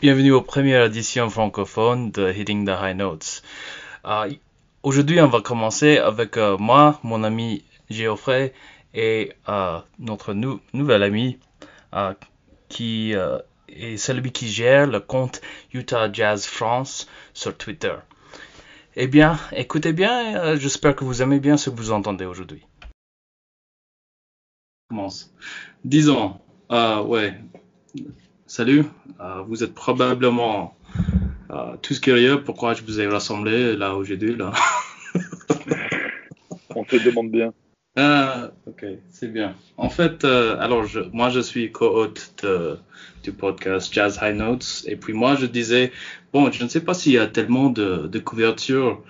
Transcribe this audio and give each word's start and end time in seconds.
bienvenue 0.00 0.32
aux 0.32 0.40
premières 0.40 0.86
éditions 0.86 1.28
francophones 1.28 2.10
de 2.10 2.32
Hitting 2.32 2.64
the 2.64 2.70
High 2.70 2.96
Notes. 2.96 3.42
Euh, 4.06 4.32
aujourd'hui, 4.82 5.20
on 5.20 5.26
va 5.26 5.42
commencer 5.42 5.98
avec 5.98 6.38
euh, 6.38 6.56
moi, 6.56 6.98
mon 7.02 7.22
ami 7.22 7.64
Geoffrey 7.90 8.54
et 8.94 9.34
euh, 9.50 9.78
notre 9.98 10.32
nouvel 10.32 11.02
ami 11.02 11.38
qui 12.70 13.12
est 13.68 13.96
celui 13.98 14.32
qui 14.32 14.48
gère 14.48 14.86
le 14.86 15.00
compte 15.00 15.42
Utah 15.74 16.10
Jazz 16.10 16.46
France 16.46 17.06
sur 17.34 17.54
Twitter. 17.58 17.94
Eh 18.96 19.06
bien, 19.06 19.38
écoutez 19.52 19.92
bien, 19.92 20.56
j'espère 20.56 20.96
que 20.96 21.04
vous 21.04 21.20
aimez 21.20 21.40
bien 21.40 21.58
ce 21.58 21.68
que 21.68 21.76
vous 21.76 21.92
entendez 21.92 22.24
aujourd'hui. 22.24 22.64
Commence. 24.88 25.34
Disons, 25.84 26.40
ouais, 26.70 27.34
Salut, 28.50 28.84
euh, 29.20 29.42
vous 29.46 29.62
êtes 29.62 29.74
probablement 29.74 30.76
euh, 31.52 31.76
tous 31.82 32.00
curieux 32.00 32.42
pourquoi 32.42 32.74
je 32.74 32.82
vous 32.82 33.00
ai 33.00 33.06
rassemblé 33.06 33.76
là 33.76 33.94
aujourd'hui. 33.94 34.34
Là. 34.34 34.50
On 36.74 36.82
te 36.82 36.96
demande 36.96 37.30
bien. 37.30 37.52
Ah, 37.96 38.50
ok, 38.66 38.86
c'est 39.08 39.32
bien. 39.32 39.54
En 39.76 39.88
fait, 39.88 40.24
euh, 40.24 40.56
alors 40.58 40.84
je, 40.84 40.98
moi 41.12 41.30
je 41.30 41.38
suis 41.38 41.70
co-hôte 41.70 42.44
du 43.22 43.30
podcast 43.30 43.94
Jazz 43.94 44.18
High 44.20 44.34
Notes 44.34 44.82
et 44.88 44.96
puis 44.96 45.12
moi 45.12 45.36
je 45.36 45.46
disais, 45.46 45.92
bon, 46.32 46.50
je 46.50 46.64
ne 46.64 46.68
sais 46.68 46.80
pas 46.80 46.92
s'il 46.92 47.12
y 47.12 47.18
a 47.18 47.28
tellement 47.28 47.70
de, 47.70 48.08
de 48.08 48.18
couverture, 48.18 49.00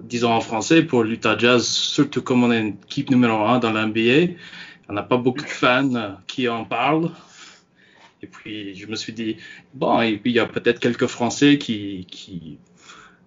disons 0.00 0.32
en 0.32 0.40
français, 0.40 0.82
pour 0.82 1.04
l'Utah 1.04 1.36
Jazz, 1.36 1.66
surtout 1.66 2.22
comme 2.22 2.42
on 2.42 2.50
est 2.50 2.60
une 2.60 2.76
équipe 2.86 3.10
numéro 3.10 3.36
un 3.44 3.58
dans 3.58 3.72
l'NBA. 3.72 4.32
On 4.88 4.94
n'a 4.94 5.02
pas 5.02 5.18
beaucoup 5.18 5.42
de 5.42 5.50
fans 5.50 6.16
qui 6.26 6.48
en 6.48 6.64
parlent. 6.64 7.10
Et 8.22 8.26
puis, 8.26 8.74
je 8.74 8.86
me 8.86 8.96
suis 8.96 9.12
dit, 9.12 9.36
bon, 9.74 10.00
et 10.00 10.16
puis 10.16 10.30
il 10.30 10.36
y 10.36 10.40
a 10.40 10.46
peut-être 10.46 10.80
quelques 10.80 11.06
Français 11.06 11.58
qui, 11.58 12.06
qui 12.10 12.58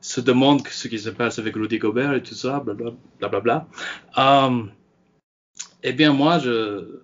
se 0.02 0.22
demandent 0.22 0.68
ce 0.68 0.88
qui 0.88 1.00
se 1.00 1.10
passe 1.10 1.40
avec 1.40 1.56
Rudy 1.56 1.78
Gobert 1.78 2.14
et 2.14 2.24
tout 2.24 2.36
ça, 2.36 2.60
blablabla. 2.60 2.98
Bla, 3.20 3.40
bla, 3.40 3.68
um, 4.18 4.72
eh 5.84 5.94
bien, 5.94 6.14
moi, 6.14 6.40
je, 6.40 7.02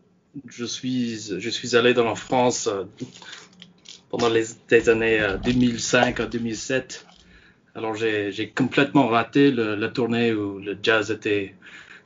je, 0.47 0.65
suis, 0.65 1.39
je 1.39 1.49
suis 1.49 1.75
allé 1.75 1.93
dans 1.93 2.05
la 2.05 2.15
France 2.15 2.67
euh, 2.67 2.83
pendant 4.09 4.29
les, 4.29 4.89
années 4.89 5.25
2005 5.43 6.19
euh, 6.19 6.23
à 6.23 6.27
2007. 6.27 7.05
Alors, 7.75 7.95
j'ai 7.95 8.53
complètement 8.55 9.07
raté 9.07 9.51
la 9.51 9.89
tournée 9.89 10.33
où 10.33 10.59
le 10.59 10.77
jazz 10.81 11.11
était 11.11 11.55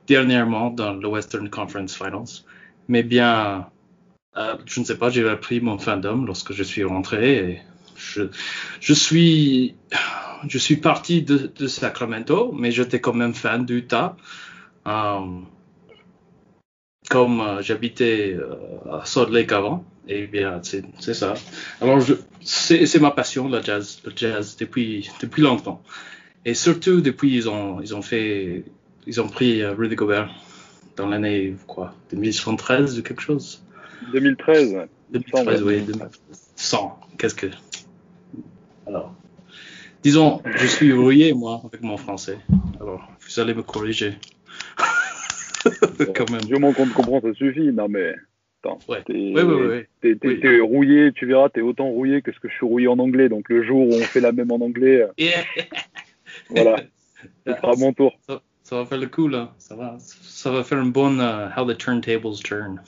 dernièrement 0.08 0.72
dans 0.72 0.94
le 0.94 1.08
Western 1.08 1.48
Conference 1.50 1.96
Finals. 1.96 2.44
Mais 2.88 3.04
bien, 3.04 3.70
euh, 4.40 4.56
je 4.66 4.80
ne 4.80 4.86
sais 4.86 4.98
pas, 4.98 5.10
j'ai 5.10 5.28
appris 5.28 5.60
mon 5.60 5.78
fandom 5.78 6.24
lorsque 6.26 6.54
je 6.54 6.64
suis 6.64 6.84
rentré. 6.84 7.62
Je, 7.98 8.94
suis, 8.94 9.76
je 10.48 10.76
parti 10.76 11.22
de, 11.22 11.68
Sacramento, 11.68 12.54
mais 12.54 12.72
j'étais 12.72 13.02
quand 13.02 13.14
même 13.14 13.34
fan 13.34 13.66
d'Utah. 13.66 14.16
Um, 14.86 15.46
comme 17.10 17.42
euh, 17.42 17.62
j'habitais 17.62 18.38
à 18.90 19.06
Salt 19.06 19.32
Lake 19.32 19.52
avant, 19.52 19.84
et 20.08 20.28
bien 20.28 20.62
c'est 20.64 21.14
ça. 21.14 21.34
Alors 21.82 22.00
c'est 22.42 23.00
ma 23.02 23.12
passion 23.12 23.50
le 23.50 23.62
jazz, 23.62 24.00
le 24.06 24.14
jazz 24.16 24.56
depuis 24.58 25.04
longtemps, 25.38 25.84
et 26.46 26.54
surtout 26.54 27.02
depuis 27.02 27.36
ils 27.36 27.50
ont 27.50 28.02
fait 28.02 28.64
ils 29.08 29.20
ont 29.20 29.28
pris 29.28 29.66
Rudy 29.66 29.96
Gobert 29.96 30.30
dans 30.96 31.08
l'année 31.08 31.56
quoi 31.68 31.94
2013 32.12 33.00
ou 33.00 33.04
quelque 33.04 33.22
chose. 33.22 33.62
2013. 34.12 34.88
2013, 35.12 35.64
oui. 35.64 35.86
100. 36.56 37.00
Qu'est-ce 37.18 37.36
que. 37.36 37.48
Alors. 38.88 39.14
Disons, 40.04 40.42
je 40.46 40.66
suis 40.66 40.94
rouillé, 40.94 41.34
moi, 41.34 41.62
avec 41.66 41.82
mon 41.82 41.98
français. 41.98 42.38
Alors, 42.80 43.06
vous 43.20 43.40
allez 43.40 43.54
me 43.54 43.64
corriger. 43.64 44.14
Quand 46.16 46.30
même. 46.30 46.42
Du 46.42 46.54
moment 46.54 46.72
qu'on 46.72 46.88
te 46.88 46.94
comprend, 46.94 47.20
ça 47.22 47.34
suffit. 47.34 47.72
Non, 47.74 47.90
mais. 47.90 48.14
Attends. 48.64 48.80
Ouais. 48.88 49.04
T'es, 49.06 49.14
ouais, 49.14 49.44
ouais, 49.44 50.60
rouillé, 50.62 51.12
tu 51.14 51.26
verras, 51.26 51.50
t'es 51.50 51.62
autant 51.62 51.90
rouillé 51.90 52.22
que 52.22 52.32
ce 52.32 52.40
que 52.40 52.50
je 52.50 52.54
suis 52.54 52.66
rouillé 52.66 52.88
en 52.88 53.00
anglais. 53.00 53.30
Donc, 53.30 53.50
le 53.50 53.64
jour 53.64 53.88
où 53.88 53.94
on 53.94 54.00
fait 54.02 54.22
la 54.22 54.32
même 54.32 54.52
en 54.52 54.62
anglais. 54.62 55.02
Euh, 55.02 55.08
voilà. 56.50 56.78
Ce 57.46 57.54
sera 57.54 57.76
mon 57.76 57.94
tour. 57.94 58.18
Ça, 58.64 58.76
va 58.78 58.86
faire 58.86 59.00
le 59.00 59.08
coup, 59.08 59.28
là. 59.28 59.54
Ça 59.58 59.76
va, 59.76 59.98
ça 60.00 60.52
va 60.52 60.64
faire 60.64 60.80
une 60.80 60.92
bonne 60.92 61.20
uh, 61.20 61.60
How 61.60 61.66
the 61.66 61.78
Turntables 61.78 62.38
Turn. 62.44 62.82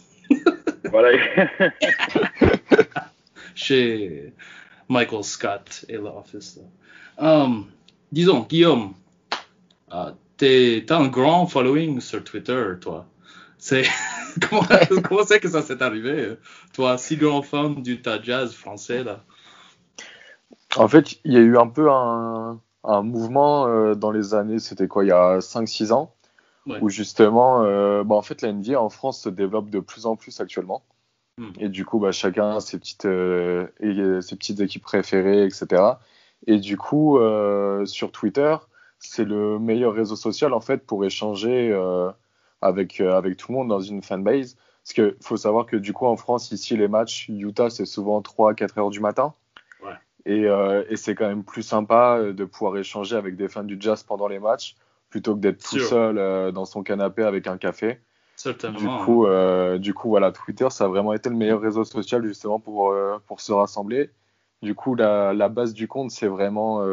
Voilà. 0.85 1.11
Chez 3.55 4.33
Michael 4.89 5.23
Scott 5.23 5.85
et 5.89 5.97
l'Office. 5.97 6.59
Um, 7.17 7.65
disons, 8.11 8.41
Guillaume, 8.41 8.93
uh, 9.91 10.13
t'as 10.37 10.97
un 10.97 11.07
grand 11.07 11.47
following 11.47 11.99
sur 11.99 12.23
Twitter, 12.23 12.73
toi. 12.79 13.05
C'est 13.57 13.83
comment 15.03 15.23
c'est 15.25 15.39
que 15.39 15.49
ça 15.49 15.61
s'est 15.61 15.81
arrivé, 15.81 16.35
toi, 16.73 16.97
si 16.97 17.17
grand 17.17 17.41
fan 17.41 17.81
du 17.81 18.01
ta 18.01 18.21
jazz 18.21 18.53
français 18.53 19.03
là? 19.03 19.23
En 20.77 20.87
fait, 20.87 21.19
il 21.25 21.33
y 21.33 21.37
a 21.37 21.41
eu 21.41 21.57
un 21.57 21.67
peu 21.67 21.91
un, 21.91 22.61
un 22.83 23.01
mouvement 23.01 23.67
euh, 23.67 23.93
dans 23.93 24.11
les 24.11 24.33
années, 24.33 24.59
c'était 24.59 24.87
quoi, 24.87 25.03
il 25.03 25.07
y 25.07 25.11
a 25.11 25.39
5-6 25.39 25.91
ans, 25.91 26.15
où 26.67 26.89
justement, 26.89 27.63
euh, 27.63 28.03
bah, 28.03 28.15
en 28.15 28.21
fait, 28.21 28.41
la 28.41 28.51
NBA 28.51 28.79
en 28.79 28.89
France 28.89 29.21
se 29.21 29.29
développe 29.29 29.69
de 29.69 29.79
plus 29.79 30.05
en 30.05 30.15
plus 30.15 30.39
actuellement. 30.39 30.83
Hmm. 31.37 31.51
Et 31.59 31.69
du 31.69 31.85
coup, 31.85 31.99
bah, 31.99 32.11
chacun 32.11 32.57
a 32.57 32.59
ses 32.59 32.77
petites, 32.77 33.05
euh, 33.05 33.67
et 33.79 34.21
ses 34.21 34.35
petites 34.35 34.59
équipes 34.59 34.83
préférées, 34.83 35.43
etc. 35.45 35.83
Et 36.47 36.59
du 36.59 36.77
coup, 36.77 37.17
euh, 37.17 37.85
sur 37.85 38.11
Twitter, 38.11 38.55
c'est 38.99 39.25
le 39.25 39.59
meilleur 39.59 39.93
réseau 39.93 40.15
social 40.15 40.53
en 40.53 40.59
fait 40.59 40.85
pour 40.85 41.03
échanger 41.03 41.73
avec, 42.61 43.01
avec 43.01 43.37
tout 43.37 43.51
le 43.51 43.57
monde 43.57 43.69
dans 43.69 43.81
une 43.81 44.03
fanbase. 44.03 44.57
Parce 44.83 44.93
qu'il 44.93 45.15
faut 45.21 45.37
savoir 45.37 45.65
que 45.65 45.75
du 45.75 45.93
coup, 45.93 46.05
en 46.05 46.17
France, 46.17 46.51
ici, 46.51 46.77
les 46.77 46.87
matchs 46.87 47.29
Utah, 47.29 47.69
c'est 47.69 47.85
souvent 47.85 48.21
3-4 48.21 48.79
heures 48.79 48.89
du 48.89 48.99
matin. 48.99 49.33
Et, 50.27 50.43
et 50.43 50.95
c'est 50.97 51.15
quand 51.15 51.27
même 51.27 51.43
plus 51.43 51.63
sympa 51.63 52.21
de 52.21 52.45
pouvoir 52.45 52.77
échanger 52.77 53.15
avec 53.15 53.35
des 53.35 53.47
fans 53.47 53.63
du 53.63 53.77
jazz 53.79 54.03
pendant 54.03 54.27
les 54.27 54.37
matchs 54.37 54.75
plutôt 55.11 55.35
que 55.35 55.41
d'être 55.41 55.61
tout 55.63 55.77
seul 55.77 56.17
euh, 56.17 56.51
dans 56.51 56.65
son 56.65 56.81
canapé 56.81 57.21
avec 57.21 57.45
un 57.45 57.57
café. 57.57 57.99
Certainement. 58.35 58.79
Du 58.79 58.87
coup, 59.05 59.27
euh, 59.27 59.77
du 59.77 59.93
coup, 59.93 60.09
voilà, 60.09 60.31
Twitter, 60.31 60.67
ça 60.71 60.85
a 60.85 60.87
vraiment 60.87 61.13
été 61.13 61.29
le 61.29 61.35
meilleur 61.35 61.61
réseau 61.61 61.83
social 61.83 62.25
justement 62.25 62.59
pour, 62.59 62.91
euh, 62.91 63.19
pour 63.27 63.39
se 63.39 63.51
rassembler. 63.51 64.09
Du 64.63 64.73
coup, 64.73 64.95
la, 64.95 65.33
la 65.33 65.49
base 65.49 65.73
du 65.73 65.87
compte, 65.87 66.09
c'est 66.11 66.27
vraiment 66.27 66.83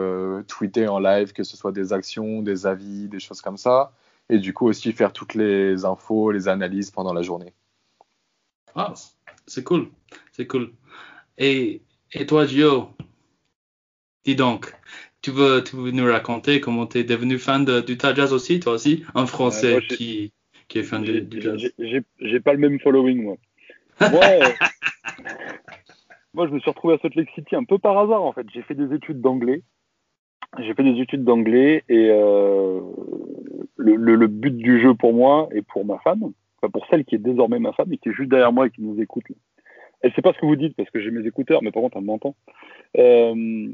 tweeter 0.45 0.89
en 0.89 0.99
live, 0.99 1.33
que 1.33 1.43
ce 1.43 1.57
soit 1.57 1.73
des 1.73 1.93
actions, 1.93 2.43
des 2.43 2.67
avis, 2.67 3.09
des 3.09 3.21
choses 3.21 3.41
comme 3.43 3.59
ça. 3.59 3.93
Et 4.31 4.39
du 4.39 4.55
coup, 4.55 4.67
aussi 4.67 4.93
faire 4.93 5.13
toutes 5.13 5.35
les 5.35 5.85
infos, 5.85 6.31
les 6.31 6.49
analyses 6.49 6.91
pendant 6.91 7.13
la 7.13 7.23
journée. 7.23 7.53
Ah, 8.75 8.95
c'est 9.47 9.65
cool. 9.65 9.91
C'est 10.33 10.47
cool. 10.47 10.73
Et, 11.37 11.83
et 12.13 12.27
toi, 12.27 12.47
Gio, 12.47 12.89
dis 14.25 14.35
donc, 14.35 14.75
tu 15.29 15.35
veux, 15.35 15.63
tu 15.63 15.77
veux 15.77 15.91
nous 15.91 16.11
raconter 16.11 16.61
comment 16.61 16.87
tu 16.87 16.99
es 16.99 17.05
devenu 17.05 17.39
fan 17.39 17.65
de, 17.65 17.81
du 17.81 17.99
jazz 18.01 18.33
aussi, 18.33 18.61
toi 18.61 18.73
aussi? 18.73 19.05
Un 19.15 19.27
Français 19.27 19.81
qui, 19.89 20.33
qui 20.69 20.79
est 20.79 20.83
fan 20.83 21.03
du, 21.03 21.41
jazz 21.41 21.71
J'ai 21.79 22.41
pas 22.41 22.53
le 22.53 22.59
même 22.59 22.81
following, 22.81 23.23
moi. 23.23 23.37
Moi, 24.01 24.25
euh, 24.25 24.47
moi, 26.35 26.47
je 26.47 26.55
me 26.55 26.61
suis 26.61 26.71
retrouvé 26.71 26.95
à 26.95 26.99
Salt 26.99 27.15
Lake 27.15 27.31
City 27.35 27.57
un 27.57 27.65
peu 27.65 27.79
par 27.79 27.99
hasard, 27.99 28.23
en 28.23 28.33
fait. 28.33 28.47
J'ai 28.55 28.63
fait 28.63 28.75
des 28.75 28.95
études 28.95 29.21
d'anglais. 29.21 29.63
J'ai 30.61 30.73
fait 30.73 30.85
des 30.85 30.99
études 31.01 31.25
d'anglais 31.25 31.85
et 31.91 32.09
euh, 32.11 32.81
le, 33.77 33.97
le, 33.97 34.27
but 34.29 34.57
du 34.57 34.81
jeu 34.81 34.95
pour 34.95 35.13
moi 35.13 35.49
et 35.53 35.61
pour 35.61 35.85
ma 35.85 35.99
femme, 35.99 36.33
enfin 36.57 36.71
pour 36.71 36.87
celle 36.89 37.05
qui 37.05 37.17
est 37.17 37.19
désormais 37.19 37.59
ma 37.59 37.73
femme 37.73 37.93
et 37.93 37.99
qui 37.99 38.09
est 38.09 38.15
juste 38.15 38.31
derrière 38.31 38.51
moi 38.51 38.67
et 38.67 38.71
qui 38.71 38.81
nous 38.81 38.99
écoute. 38.99 39.27
Elle 40.01 40.11
sait 40.15 40.23
pas 40.23 40.33
ce 40.33 40.39
que 40.39 40.47
vous 40.47 40.57
dites 40.57 40.75
parce 40.75 40.89
que 40.89 41.01
j'ai 41.01 41.11
mes 41.11 41.27
écouteurs, 41.27 41.63
mais 41.63 41.71
par 41.71 41.83
contre 41.83 41.99
elle 41.99 42.05
m'entend. 42.05 42.35
Euh, 42.97 43.69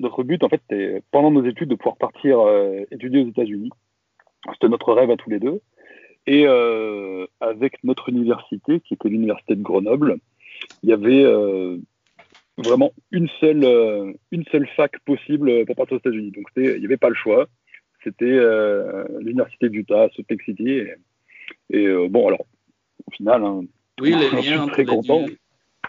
notre 0.00 0.24
but, 0.24 0.42
en 0.42 0.48
fait, 0.48 0.60
c'était 0.68 1.02
pendant 1.10 1.30
nos 1.30 1.44
études 1.44 1.68
de 1.68 1.74
pouvoir 1.74 1.96
partir 1.96 2.40
euh, 2.40 2.84
étudier 2.90 3.22
aux 3.22 3.28
États-Unis. 3.28 3.70
C'était 4.52 4.68
notre 4.68 4.92
rêve 4.92 5.10
à 5.10 5.16
tous 5.16 5.30
les 5.30 5.38
deux. 5.38 5.60
Et 6.26 6.46
euh, 6.46 7.26
avec 7.40 7.82
notre 7.84 8.08
université, 8.08 8.80
qui 8.80 8.94
était 8.94 9.08
l'université 9.08 9.54
de 9.54 9.62
Grenoble, 9.62 10.16
il 10.82 10.88
y 10.88 10.92
avait 10.92 11.22
euh, 11.24 11.78
vraiment 12.56 12.92
une 13.10 13.28
seule, 13.40 14.16
une 14.30 14.44
seule 14.50 14.66
fac 14.76 14.98
possible 15.00 15.64
pour 15.66 15.76
partir 15.76 15.96
aux 15.96 16.00
États-Unis. 16.00 16.30
Donc 16.30 16.46
il 16.56 16.78
n'y 16.78 16.84
avait 16.84 16.96
pas 16.96 17.08
le 17.08 17.14
choix. 17.14 17.48
C'était 18.02 18.40
l'université 19.20 19.68
d'Utah, 19.68 20.08
Salt 20.16 20.30
Lake 20.30 20.42
City. 20.42 20.82
Et, 21.70 22.08
bon, 22.08 22.28
alors, 22.28 22.46
au 23.06 23.10
final, 23.10 23.44
hein, 23.44 23.62
oui, 24.00 24.14
les 24.14 24.30
liens 24.50 24.66
très 24.68 24.86
content. 24.86 25.26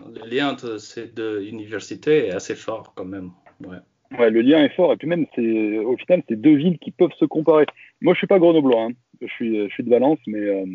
Le 0.05 0.29
lien 0.29 0.51
entre 0.51 0.77
ces 0.77 1.07
deux 1.07 1.43
universités 1.43 2.27
est 2.27 2.31
assez 2.31 2.55
fort 2.55 2.93
quand 2.95 3.05
même. 3.05 3.31
Ouais. 3.61 3.77
Ouais, 4.17 4.29
le 4.29 4.41
lien 4.41 4.63
est 4.63 4.75
fort. 4.75 4.93
Et 4.93 4.97
puis 4.97 5.07
même, 5.07 5.25
c'est 5.35 5.77
au 5.77 5.95
final, 5.97 6.21
c'est 6.27 6.39
deux 6.39 6.55
villes 6.55 6.79
qui 6.79 6.91
peuvent 6.91 7.13
se 7.17 7.25
comparer. 7.25 7.65
Moi, 8.01 8.13
je 8.13 8.19
suis 8.19 8.27
pas 8.27 8.39
grenoblois. 8.39 8.83
Hein. 8.83 8.91
Je 9.21 9.27
suis, 9.27 9.67
je 9.69 9.73
suis 9.73 9.83
de 9.83 9.89
Valence, 9.89 10.19
mais 10.27 10.39
euh, 10.39 10.65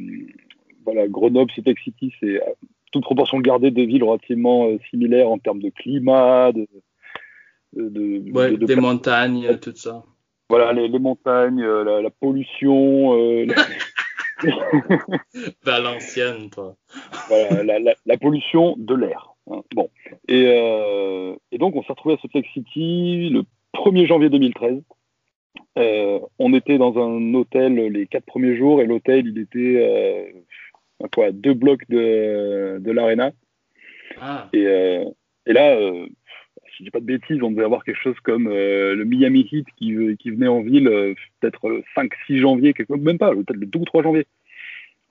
voilà, 0.84 1.08
Grenoble, 1.08 1.50
City, 1.52 2.12
c'est 2.20 2.40
toute 2.92 3.02
proportion 3.02 3.38
gardée 3.40 3.70
des 3.70 3.86
villes 3.86 4.04
relativement 4.04 4.68
euh, 4.68 4.78
similaires 4.90 5.28
en 5.28 5.38
termes 5.38 5.60
de 5.60 5.70
climat, 5.70 6.52
de, 6.52 6.66
de, 7.74 8.64
des 8.64 8.76
montagnes, 8.76 9.58
tout 9.58 9.74
ça. 9.74 10.04
Voilà, 10.48 10.72
les, 10.72 10.88
montagnes, 10.98 11.64
la, 11.64 12.10
pollution. 12.10 13.16
Valenciennes, 15.64 16.50
toi. 16.50 16.76
voilà, 17.28 17.78
la, 18.04 18.16
pollution 18.16 18.76
de 18.78 18.94
l'air. 18.94 19.35
Hein. 19.50 19.62
Bon. 19.74 19.90
Et, 20.28 20.42
et, 21.52 21.58
donc, 21.58 21.76
on 21.76 21.82
s'est 21.82 21.92
retrouvé 21.92 22.14
à 22.14 22.18
Salt 22.18 22.34
Lake 22.34 22.48
City 22.52 23.30
le 23.30 23.42
1er 23.74 24.06
janvier 24.06 24.30
2013. 24.30 24.82
Euh, 25.78 26.20
on 26.38 26.54
était 26.54 26.78
dans 26.78 26.96
un 26.98 27.34
hôtel 27.34 27.74
les 27.74 28.06
quatre 28.06 28.24
premiers 28.24 28.56
jours 28.56 28.80
et 28.80 28.86
l'hôtel, 28.86 29.26
il 29.26 29.38
était 29.38 29.58
euh, 29.58 31.06
quoi, 31.14 31.32
deux 31.32 31.54
blocs 31.54 31.88
de, 31.88 32.78
de 32.80 32.90
l'arena. 32.92 33.32
Ah. 34.20 34.48
Et, 34.52 34.66
euh, 34.66 35.04
et, 35.46 35.52
là, 35.52 35.76
si 35.78 36.78
je 36.78 36.84
dis 36.84 36.90
pas 36.90 37.00
de 37.00 37.04
bêtises, 37.04 37.42
on 37.42 37.50
devait 37.50 37.64
avoir 37.64 37.84
quelque 37.84 38.00
chose 38.00 38.18
comme 38.22 38.48
le 38.48 39.04
Miami 39.04 39.46
Heat 39.50 39.66
qui, 39.76 39.94
qui 40.18 40.30
venait 40.30 40.48
en 40.48 40.62
ville 40.62 41.14
peut-être 41.40 41.68
le 41.68 41.84
5-6 41.94 42.38
janvier, 42.38 42.72
quelque, 42.72 42.94
même 42.94 43.18
pas, 43.18 43.32
le 43.32 43.44
2 43.44 43.78
ou 43.78 43.84
3 43.84 44.02
janvier. 44.02 44.26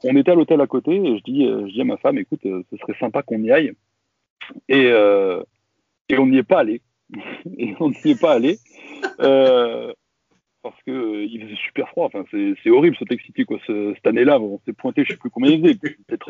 On 0.04 0.16
était 0.16 0.32
à 0.32 0.36
l'hôtel 0.36 0.60
à 0.62 0.68
côté 0.68 0.96
et 0.96 1.18
je 1.18 1.24
dis, 1.24 1.46
je 1.46 1.72
dis 1.72 1.82
à 1.82 1.86
ma 1.86 1.98
femme, 1.98 2.18
écoute, 2.18 2.42
ce 2.44 2.78
serait 2.78 2.98
sympa 3.00 3.22
qu'on 3.22 3.42
y 3.42 3.52
aille. 3.52 3.74
Et, 4.70 4.92
et 6.10 6.18
on 6.18 6.28
n'y 6.28 6.38
est 6.38 6.44
pas 6.44 6.60
allé. 6.60 6.82
et 7.58 7.76
on 7.80 7.90
n'y 7.90 8.12
est 8.12 8.20
pas 8.20 8.34
allé. 8.34 8.60
Euh, 9.20 9.92
parce 10.64 10.82
que 10.84 10.92
euh, 10.92 11.26
il 11.26 11.44
faisait 11.44 11.56
super 11.68 11.88
froid. 11.90 12.08
Enfin, 12.08 12.24
c'est 12.32 12.70
horrible 12.70 12.96
ce 13.00 13.06
Tech 13.06 13.22
City 13.26 13.46
quoi. 13.46 13.58
cette 13.68 14.08
année-là, 14.08 14.40
on 14.40 14.60
s'est 14.66 14.74
pointé, 14.74 15.04
je 15.04 15.12
sais 15.12 15.18
plus 15.18 15.30
combien 15.30 15.52
il 15.52 15.62
faisait. 15.62 15.76
Peut-être, 15.76 16.30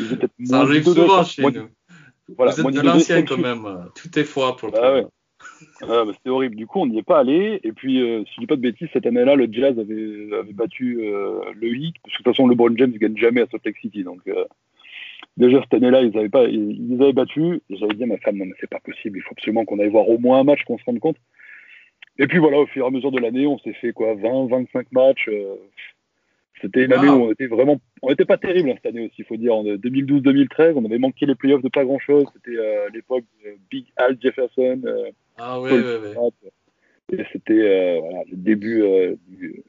euh, 0.00 0.16
peut 0.16 0.28
Ça 0.44 0.60
arrive 0.60 0.84
souvent 0.84 1.24
chez 1.24 1.42
nous. 1.42 1.68
Voilà, 2.36 2.52
Vous 2.52 2.68
êtes 2.68 2.74
de 2.74 2.80
l'ancien 2.80 3.22
quand 3.22 3.38
même. 3.38 3.66
Tout 3.94 4.18
est 4.18 4.24
froid 4.24 4.56
pour 4.56 4.68
le 4.68 4.78
ah, 4.78 4.94
ouais. 4.94 5.06
ah, 5.82 6.04
bah, 6.04 6.12
C'était 6.16 6.30
horrible. 6.30 6.56
Du 6.56 6.66
coup, 6.66 6.80
on 6.80 6.86
n'y 6.86 6.98
est 6.98 7.02
pas 7.02 7.18
allé. 7.18 7.60
Et 7.64 7.72
puis, 7.72 8.00
euh, 8.00 8.24
si 8.26 8.34
je 8.36 8.40
dis 8.40 8.46
pas 8.46 8.56
de 8.56 8.60
bêtises, 8.60 8.88
cette 8.92 9.06
année-là, 9.06 9.34
le 9.34 9.48
Jazz 9.50 9.78
avait, 9.78 10.32
avait 10.38 10.52
battu 10.52 10.96
le 10.96 11.74
Heat. 11.74 11.96
Parce 12.02 12.16
que 12.16 12.22
de 12.22 12.24
toute 12.24 12.36
façon, 12.36 12.46
LeBron 12.46 12.74
James 12.76 12.92
ne 12.92 12.98
gagne 12.98 13.16
jamais 13.16 13.42
à 13.42 13.46
Salt 13.46 13.62
Lake 13.64 13.78
City. 13.78 14.04
Donc, 14.04 14.20
déjà 15.36 15.60
cette 15.62 15.74
année-là, 15.74 16.02
ils 16.02 16.16
avaient 16.16 16.28
pas, 16.28 16.44
ils, 16.44 16.98
avaient 17.00 17.12
battu. 17.12 17.60
J'avais 17.70 17.94
dit 17.94 18.04
à 18.04 18.06
ma 18.06 18.18
femme, 18.18 18.36
non 18.36 18.46
mais 18.46 18.54
c'est 18.60 18.70
pas 18.70 18.80
possible. 18.80 19.18
Il 19.18 19.22
faut 19.22 19.32
absolument 19.32 19.64
qu'on 19.64 19.78
aille 19.78 19.88
voir 19.88 20.08
au 20.08 20.18
moins 20.18 20.40
un 20.40 20.44
match, 20.44 20.64
qu'on 20.64 20.78
se 20.78 20.84
rende 20.84 21.00
compte. 21.00 21.16
Et 22.18 22.26
puis 22.26 22.38
voilà, 22.38 22.58
au 22.58 22.66
fur 22.66 22.84
et 22.84 22.88
à 22.88 22.90
mesure 22.90 23.10
de 23.10 23.20
l'année, 23.20 23.46
on 23.46 23.58
s'est 23.58 23.72
fait 23.74 23.92
quoi, 23.92 24.14
20, 24.14 24.48
25 24.48 24.92
matchs. 24.92 25.28
Euh, 25.28 25.56
c'était 26.60 26.84
une 26.84 26.92
année 26.92 27.08
où 27.08 27.24
on 27.24 27.32
était 27.32 27.46
vraiment, 27.46 27.80
on 28.02 28.10
n'était 28.10 28.24
pas 28.24 28.36
terrible 28.36 28.70
hein, 28.70 28.74
cette 28.76 28.94
année 28.94 29.06
aussi, 29.06 29.16
il 29.18 29.24
faut 29.24 29.36
dire. 29.36 29.54
En 29.54 29.64
2012-2013, 29.64 30.74
on 30.76 30.84
avait 30.84 30.98
manqué 30.98 31.26
les 31.26 31.34
playoffs 31.34 31.62
de 31.62 31.68
pas 31.68 31.84
grand 31.84 31.98
chose. 31.98 32.26
C'était 32.34 32.56
euh, 32.56 32.88
l'époque 32.92 33.24
de 33.44 33.56
Big 33.70 33.86
Al 33.96 34.16
Jefferson. 34.20 34.80
Euh, 34.84 35.10
ah 35.38 35.60
ouais, 35.60 35.72
ouais, 35.72 35.98
ouais. 35.98 37.18
Et 37.18 37.24
c'était 37.32 37.98
voilà, 37.98 38.22
le 38.30 38.36
début. 38.36 38.84
Du... 39.28 39.62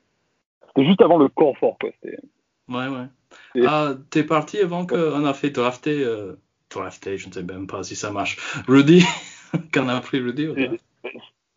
C'était 0.68 0.88
juste 0.88 1.02
avant 1.02 1.18
le 1.18 1.30
corps 1.30 1.58
fort, 1.58 1.78
quoi. 1.80 1.90
Ouais, 2.04 2.88
ouais. 2.88 3.06
Ah, 3.66 3.94
t'es 4.10 4.24
parti 4.24 4.60
avant 4.60 4.86
qu'on 4.86 5.26
a 5.26 5.34
fait 5.34 5.50
drafter, 5.50 6.06
drafter, 6.70 7.18
je 7.18 7.28
ne 7.28 7.34
sais 7.34 7.44
même 7.44 7.68
pas 7.68 7.84
si 7.84 7.96
ça 7.96 8.12
marche. 8.12 8.38
Rudy, 8.68 9.04
qu'on 9.74 9.88
a 9.90 10.00
pris 10.02 10.20
Rudy. 10.20 10.48
Ou 10.48 10.56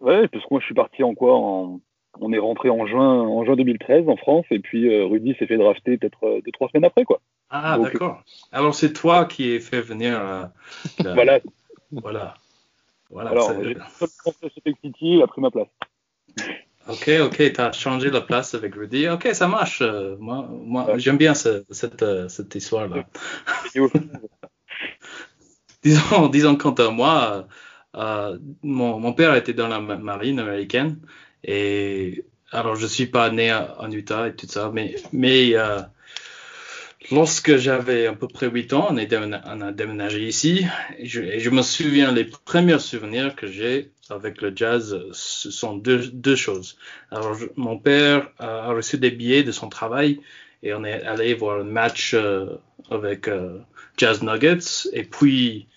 Ouais, 0.01 0.29
parce 0.29 0.45
que 0.45 0.49
moi 0.51 0.61
je 0.61 0.67
suis 0.67 0.75
parti 0.75 1.03
en 1.03 1.15
quoi 1.15 1.37
On 1.39 2.33
est 2.33 2.39
rentré 2.39 2.69
en 2.69 2.87
juin, 2.87 3.23
en 3.23 3.45
juin 3.45 3.57
2013 3.57 4.09
en 4.09 4.17
France 4.17 4.45
et 4.51 4.59
puis 4.59 4.89
euh, 4.89 5.07
Rudy 5.07 5.35
s'est 5.39 5.47
fait 5.47 5.57
drafter 5.57 5.97
peut-être 5.97 6.25
euh, 6.25 6.41
deux 6.45 6.53
trois 6.53 6.69
semaines 6.69 6.85
après 6.85 7.05
quoi. 7.05 7.21
Ah 7.51 7.79
d'accord. 7.79 8.23
Alors 8.53 8.75
c'est 8.75 8.93
toi 8.93 9.25
qui 9.25 9.51
ai 9.51 9.61
fait 9.61 9.81
venir. 9.81 10.19
Euh, 10.21 10.45
voilà. 11.15 11.41
Voilà. 11.91 12.35
Voilà. 13.11 13.31
Alors 13.31 13.53
j'ai 13.63 13.75
Tech 13.75 14.75
City, 14.83 15.15
il 15.17 15.23
a 15.23 15.27
pris 15.27 15.41
ma 15.41 15.51
place. 15.51 15.69
Ok, 16.89 17.11
ok, 17.21 17.53
tu 17.53 17.61
as 17.61 17.73
changé 17.73 18.11
la 18.11 18.21
place 18.21 18.55
avec 18.55 18.75
Rudy. 18.75 19.09
Ok, 19.09 19.29
ça 19.33 19.49
marche. 19.49 19.83
moi, 20.19 20.49
moi 20.51 20.99
j'aime 20.99 21.19
bien 21.19 21.35
cette, 21.35 22.05
cette 22.29 22.55
histoire-là. 22.55 23.05
disons, 25.83 26.29
disons 26.29 26.57
quant 26.57 26.75
à 26.75 26.91
moi, 26.91 27.49
euh, 27.97 28.39
mon, 28.63 29.01
mon, 29.01 29.13
père 29.13 29.35
était 29.35 29.55
dans 29.55 29.69
la 29.69 29.81
marine 29.81 30.39
américaine 30.39 31.01
et 31.45 32.25
alors 32.53 32.77
je 32.77 32.87
suis 32.87 33.07
pas 33.07 33.31
né 33.31 33.53
en 33.53 33.91
Utah 33.91 34.29
et 34.29 34.37
tout 34.37 34.47
ça, 34.47 34.71
mais 34.73 34.97
mais 35.13 35.55
euh, 35.55 35.81
lorsque 37.11 37.57
j'avais 37.57 38.07
à 38.07 38.13
peu 38.13 38.29
près 38.29 38.49
8 38.49 38.73
ans, 38.73 38.89
on, 38.91 38.97
est 38.97 39.13
a 39.13 39.73
déménagé 39.73 40.27
ici 40.27 40.67
et 40.99 41.07
je, 41.07 41.51
me 41.51 41.63
souviens 41.63 42.13
les 42.13 42.25
premiers 42.25 42.79
souvenirs 42.79 43.37
que 43.37 43.47
j'ai 43.47 43.91
avec 44.11 44.41
le 44.41 44.53
jazz, 44.55 44.99
ce 45.13 45.51
sont 45.51 45.77
deux, 45.77 46.37
choses. 46.37 46.79
Alors 47.11 47.37
mon 47.57 47.79
père 47.79 48.31
a 48.39 48.73
reçu 48.73 48.99
des 48.99 49.11
billets 49.11 49.43
de 49.43 49.53
son 49.53 49.69
travail 49.69 50.21
et 50.63 50.75
on 50.75 50.85
est 50.85 51.03
allé 51.03 51.35
voir 51.35 51.61
un 51.61 51.65
match 51.65 52.15
euh, 52.15 52.47
avec 52.91 53.29
euh, 53.29 53.59
Jazz 53.97 54.23
Nuggets 54.23 54.89
et 54.93 55.05
puis 55.05 55.69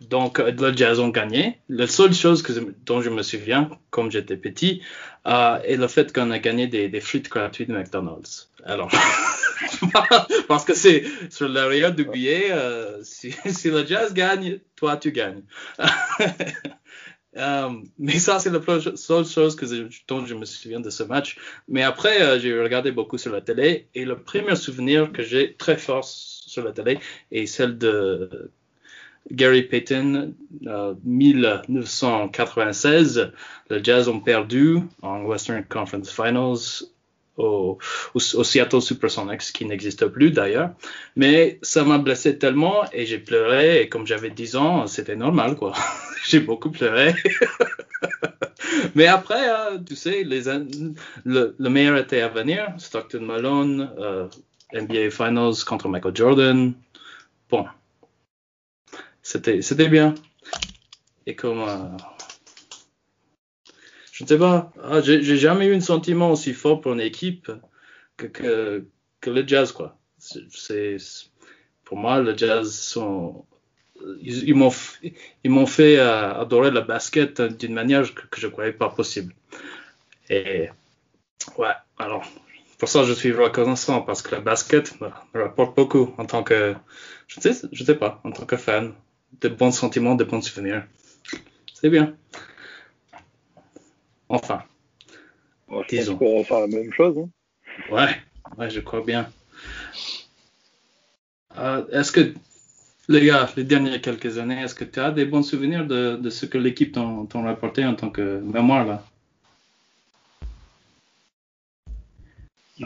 donc, 0.00 0.38
le 0.38 0.74
Jazz 0.74 0.98
ont 0.98 1.08
gagné. 1.08 1.58
La 1.68 1.86
seule 1.86 2.14
chose 2.14 2.42
que, 2.42 2.52
dont 2.86 3.02
je 3.02 3.10
me 3.10 3.22
souviens, 3.22 3.70
comme 3.90 4.10
j'étais 4.10 4.38
petit, 4.38 4.80
euh, 5.26 5.58
est 5.62 5.76
le 5.76 5.86
fait 5.88 6.12
qu'on 6.12 6.30
a 6.30 6.38
gagné 6.38 6.66
des, 6.66 6.88
des 6.88 7.00
frites 7.00 7.28
gratuites 7.28 7.68
de 7.68 7.74
McDonald's. 7.74 8.50
Alors, 8.64 8.90
parce 10.48 10.64
que 10.64 10.74
c'est 10.74 11.04
sur 11.30 11.48
l'arrière 11.48 11.94
du 11.94 12.04
billet, 12.04 12.48
euh, 12.50 12.98
si, 13.02 13.34
le 13.64 13.86
Jazz 13.86 14.14
gagne, 14.14 14.60
toi 14.76 14.96
tu 14.96 15.12
gagnes. 15.12 15.42
euh, 17.36 17.70
mais 17.98 18.18
ça, 18.18 18.38
c'est 18.38 18.50
la 18.50 18.60
seule 18.96 19.26
chose 19.26 19.56
que 19.56 19.66
dont 20.08 20.26
je 20.26 20.34
me 20.34 20.44
souviens 20.44 20.80
de 20.80 20.90
ce 20.90 21.02
match. 21.02 21.38
Mais 21.68 21.82
après, 21.82 22.22
euh, 22.22 22.38
j'ai 22.38 22.60
regardé 22.60 22.92
beaucoup 22.92 23.18
sur 23.18 23.32
la 23.32 23.40
télé 23.40 23.88
et 23.94 24.04
le 24.04 24.18
premier 24.18 24.56
souvenir 24.56 25.12
que 25.12 25.22
j'ai 25.22 25.54
très 25.54 25.76
fort 25.76 26.04
sur 26.04 26.64
la 26.64 26.72
télé 26.72 26.98
est 27.30 27.46
celle 27.46 27.78
de 27.78 28.50
Gary 29.30 29.62
Payton, 29.62 30.34
1996, 31.04 33.18
euh, 33.18 33.26
le 33.68 33.82
Jazz 33.82 34.08
ont 34.08 34.20
perdu 34.20 34.78
en 35.02 35.22
Western 35.22 35.64
Conference 35.64 36.10
Finals 36.10 36.84
au, 37.40 37.78
Seattle 38.18 38.82
Supersonics, 38.82 39.52
qui 39.52 39.64
n'existe 39.64 40.06
plus 40.06 40.30
d'ailleurs. 40.30 40.70
Mais 41.16 41.58
ça 41.62 41.84
m'a 41.84 41.98
blessé 41.98 42.38
tellement 42.38 42.84
et 42.92 43.06
j'ai 43.06 43.18
pleuré. 43.18 43.82
Et 43.82 43.88
comme 43.88 44.06
j'avais 44.06 44.30
10 44.30 44.56
ans, 44.56 44.86
c'était 44.86 45.16
normal, 45.16 45.56
quoi. 45.56 45.72
j'ai 46.26 46.40
beaucoup 46.40 46.70
pleuré. 46.70 47.14
Mais 48.94 49.06
après, 49.06 49.48
euh, 49.48 49.78
tu 49.78 49.96
sais, 49.96 50.22
les, 50.24 50.42
le, 51.24 51.68
meilleur 51.68 51.96
était 51.96 52.20
à 52.20 52.28
venir. 52.28 52.72
Stockton 52.78 53.20
Malone, 53.20 53.90
euh, 53.98 54.28
NBA 54.72 55.10
Finals 55.10 55.64
contre 55.66 55.88
Michael 55.88 56.16
Jordan. 56.16 56.72
Bon, 57.50 57.66
c'était, 59.22 59.88
bien. 59.88 60.14
Et 61.26 61.34
comme, 61.34 61.60
euh, 61.60 61.96
je 64.20 64.24
ne 64.24 64.28
sais 64.28 64.38
pas, 64.38 64.70
ah, 64.84 65.00
j'ai, 65.00 65.22
jamais 65.38 65.64
eu 65.64 65.74
un 65.74 65.80
sentiment 65.80 66.30
aussi 66.30 66.52
fort 66.52 66.82
pour 66.82 66.92
une 66.92 67.00
équipe 67.00 67.50
que, 68.18 68.84
le 69.26 69.48
jazz, 69.48 69.72
quoi. 69.72 69.96
C'est, 70.18 70.98
pour 71.84 71.96
moi, 71.96 72.20
le 72.20 72.36
jazz 72.36 72.98
ils, 74.20 74.54
m'ont, 74.54 74.70
ils 75.42 75.50
m'ont 75.50 75.64
fait 75.64 75.98
euh, 75.98 76.34
adorer 76.34 76.70
le 76.70 76.82
basket 76.82 77.40
d'une 77.40 77.72
manière 77.72 78.02
que, 78.14 78.38
je 78.38 78.46
ne 78.46 78.52
croyais 78.52 78.74
pas 78.74 78.90
possible. 78.90 79.34
Et, 80.28 80.68
ouais, 81.56 81.72
alors, 81.98 82.22
pour 82.76 82.90
ça, 82.90 83.04
je 83.04 83.14
suis 83.14 83.32
reconnaissant 83.32 84.02
parce 84.02 84.20
que 84.20 84.34
le 84.34 84.42
basket 84.42 85.00
me, 85.00 85.08
rapporte 85.32 85.74
beaucoup 85.74 86.14
en 86.18 86.26
tant 86.26 86.42
que, 86.42 86.74
je 87.26 87.40
sais, 87.40 87.54
sais 87.54 87.94
pas, 87.94 88.20
en 88.24 88.32
tant 88.32 88.44
que 88.44 88.58
fan 88.58 88.92
de 89.40 89.48
bons 89.48 89.70
sentiments, 89.70 90.14
de 90.14 90.24
bons 90.24 90.42
souvenirs. 90.42 90.84
C'est 91.72 91.88
bien. 91.88 92.14
Enfin. 94.30 94.62
Bon, 95.68 95.82
je 95.82 95.96
disons. 95.96 96.16
pense 96.16 96.46
faire 96.46 96.60
la 96.60 96.66
même 96.68 96.92
chose. 96.92 97.18
Hein. 97.18 97.28
Ouais, 97.90 98.16
ouais, 98.56 98.70
je 98.70 98.80
crois 98.80 99.02
bien. 99.02 99.28
Euh, 101.58 101.84
est-ce 101.88 102.12
que, 102.12 102.32
les 103.08 103.26
gars, 103.26 103.50
les 103.56 103.64
dernières 103.64 104.00
quelques 104.00 104.38
années, 104.38 104.62
est-ce 104.62 104.76
que 104.76 104.84
tu 104.84 105.00
as 105.00 105.10
des 105.10 105.24
bons 105.24 105.42
souvenirs 105.42 105.84
de, 105.84 106.16
de 106.16 106.30
ce 106.30 106.46
que 106.46 106.58
l'équipe 106.58 106.92
t'ont 106.92 107.42
rapporté 107.42 107.84
en 107.84 107.94
tant 107.94 108.08
que 108.08 108.38
mémoire 108.40 108.86
là? 108.86 109.04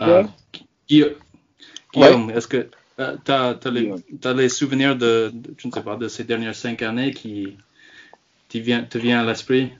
Euh, 0.01 0.25
Guillaume, 0.89 2.31
est-ce 2.31 2.49
que 2.49 2.69
euh, 2.99 3.17
tu 3.23 3.31
as, 3.31 4.33
les, 4.33 4.49
souvenirs 4.49 4.97
de, 4.97 5.31
je 5.59 5.69
ne 5.69 5.73
sais 5.73 5.83
pas, 5.83 5.97
de 5.97 6.09
ces 6.09 6.25
dernières 6.25 6.57
cinq 6.57 6.83
années 6.83 7.13
qui 7.13 7.57
te 8.49 8.59
viennent 8.59 9.19
à 9.19 9.25
l'esprit? 9.25 9.73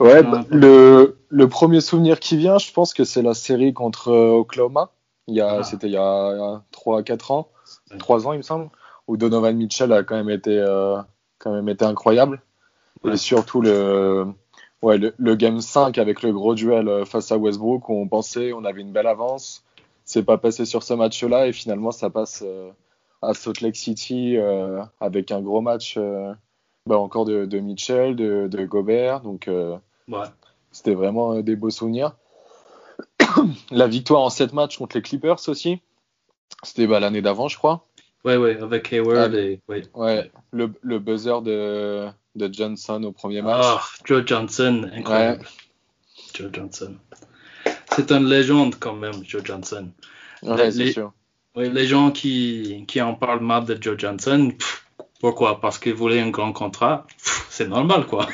Ouais, 0.00 0.22
bah, 0.22 0.44
le, 0.50 1.18
le, 1.28 1.48
premier 1.48 1.80
souvenir 1.80 2.20
qui 2.20 2.36
vient, 2.36 2.58
je 2.58 2.72
pense 2.72 2.94
que 2.94 3.04
c'est 3.04 3.22
la 3.22 3.34
série 3.34 3.72
contre 3.72 4.08
euh, 4.08 4.30
Oklahoma. 4.30 4.90
Il 5.26 5.34
y 5.34 5.40
a, 5.40 5.58
ah. 5.58 5.62
C'était 5.62 5.86
il 5.86 5.92
y 5.92 5.96
a 5.96 6.62
3-4 6.72 7.32
ans, 7.32 7.48
3 7.98 8.26
ans 8.26 8.32
il 8.32 8.38
me 8.38 8.42
semble, 8.42 8.70
où 9.06 9.16
Donovan 9.16 9.56
Mitchell 9.56 9.92
a 9.92 10.02
quand 10.02 10.16
même 10.16 10.30
été, 10.30 10.58
euh, 10.58 10.98
quand 11.38 11.52
même 11.52 11.68
été 11.68 11.84
incroyable. 11.84 12.42
Et 13.04 13.16
surtout 13.16 13.60
le, 13.60 14.26
ouais, 14.84 14.98
le, 14.98 15.34
game 15.34 15.60
5 15.60 15.98
avec 15.98 16.22
le 16.22 16.32
gros 16.32 16.54
duel 16.54 16.88
euh, 16.88 17.04
face 17.04 17.32
à 17.32 17.38
Westbrook 17.38 17.88
où 17.88 17.94
on 17.94 18.08
pensait 18.08 18.52
on 18.52 18.64
avait 18.64 18.82
une 18.82 18.92
belle 18.92 19.06
avance. 19.06 19.64
C'est 20.04 20.22
pas 20.22 20.38
passé 20.38 20.66
sur 20.66 20.82
ce 20.82 20.94
match-là 20.94 21.46
et 21.46 21.52
finalement 21.52 21.90
ça 21.90 22.10
passe 22.10 22.42
euh, 22.46 22.70
à 23.22 23.34
Salt 23.34 23.62
Lake 23.62 23.76
City 23.76 24.36
euh, 24.36 24.82
avec 25.00 25.32
un 25.32 25.40
gros 25.40 25.62
match 25.62 25.98
bah, 26.86 26.98
encore 26.98 27.24
de, 27.24 27.44
de, 27.46 27.58
Mitchell, 27.60 28.16
de, 28.16 28.48
de 28.48 28.64
Gobert. 28.64 29.20
Donc 29.20 29.48
ouais. 29.48 30.26
c'était 30.72 30.94
vraiment 30.94 31.40
des 31.40 31.56
beaux 31.56 31.70
souvenirs. 31.70 32.12
La 33.70 33.86
victoire 33.86 34.22
en 34.22 34.30
7 34.30 34.52
matchs 34.52 34.78
contre 34.78 34.96
les 34.96 35.02
Clippers 35.02 35.48
aussi. 35.48 35.80
C'était 36.62 36.86
bah, 36.86 37.00
l'année 37.00 37.22
d'avant, 37.22 37.48
je 37.48 37.58
crois. 37.58 37.86
Ouais, 38.24 38.36
ouais, 38.36 38.58
avec 38.60 38.92
Hayward 38.92 39.34
et. 39.34 39.60
Ouais, 39.68 39.82
ouais 39.94 40.30
le, 40.50 40.72
le 40.82 40.98
buzzer 40.98 41.42
de, 41.42 42.08
de 42.36 42.52
Johnson 42.52 43.02
au 43.04 43.12
premier 43.12 43.42
match. 43.42 43.64
Oh, 43.66 43.78
Joe 44.04 44.22
Johnson, 44.24 44.90
incroyable. 44.94 45.46
Joe 46.32 46.50
Johnson. 46.52 46.96
C'est 47.90 48.10
une 48.12 48.26
légende 48.26 48.76
quand 48.78 48.94
même, 48.94 49.24
Joe 49.24 49.42
Johnson. 49.44 49.90
Ouais, 50.42 50.70
les, 50.70 50.92
sûr. 50.92 51.12
Les 51.56 51.86
gens 51.86 52.10
qui, 52.10 52.84
qui 52.88 53.00
en 53.00 53.14
parlent 53.14 53.44
mal 53.44 53.64
de 53.64 53.80
Joe 53.80 53.96
Johnson, 53.98 54.52
pourquoi? 55.24 55.58
Parce 55.58 55.78
qu'il 55.78 55.94
voulait 55.94 56.20
un 56.20 56.28
grand 56.28 56.52
contrat? 56.52 57.06
C'est 57.48 57.66
normal, 57.66 58.04
quoi. 58.04 58.28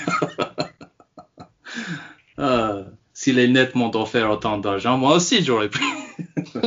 euh, 2.41 2.85
si 3.13 3.33
les 3.33 3.47
Nets 3.47 3.77
m'ont 3.77 3.95
offert 3.95 4.29
autant 4.29 4.59
d'argent, 4.59 4.99
moi 4.99 5.15
aussi 5.15 5.45
j'aurais 5.45 5.69
pu. 5.69 5.85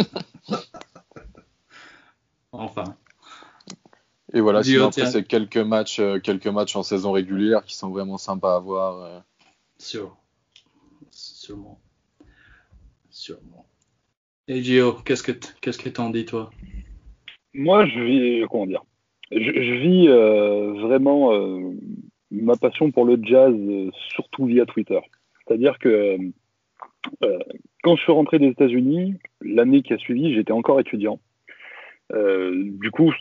enfin. 2.53 2.95
Et 4.31 4.39
voilà, 4.39 4.63
sinon 4.63 4.85
après 4.87 5.11
c'est 5.11 5.25
quelques 5.25 5.57
matchs, 5.57 5.99
euh, 5.99 6.21
quelques 6.21 6.47
matchs 6.47 6.77
en 6.77 6.83
saison 6.83 7.11
régulière 7.11 7.65
qui 7.65 7.75
sont 7.75 7.89
vraiment 7.89 8.17
sympas 8.17 8.55
à 8.55 8.59
voir. 8.59 9.03
Euh. 9.03 9.19
Sûr, 9.77 10.15
sûrement, 11.11 11.81
sûrement. 13.09 13.67
Et 14.47 14.63
Gio, 14.63 14.93
qu'est-ce 15.03 15.23
que 15.23 15.33
qu'est-ce 15.59 15.79
que 15.79 15.89
t'en 15.89 16.11
dis 16.11 16.23
toi? 16.23 16.49
Moi, 17.53 17.85
je 17.87 17.99
vis, 17.99 18.47
comment 18.49 18.67
dire, 18.67 18.83
je, 19.35 19.73
vis 19.73 20.07
euh, 20.07 20.73
vraiment 20.73 21.31
ma 22.31 22.55
passion 22.55 22.91
pour 22.91 23.05
le 23.05 23.17
jazz, 23.21 23.53
surtout 24.09 24.45
via 24.45 24.65
Twitter. 24.65 24.99
C'est-à-dire 25.45 25.77
que 25.79 26.17
quand 27.83 27.95
je 27.95 28.01
suis 28.01 28.11
rentré 28.11 28.39
des 28.39 28.47
États-Unis, 28.47 29.15
l'année 29.41 29.81
qui 29.81 29.93
a 29.93 29.97
suivi, 29.97 30.33
j'étais 30.33 30.53
encore 30.53 30.79
étudiant. 30.79 31.19
Euh, 32.13 32.51
du 32.79 32.91
coup, 32.91 33.11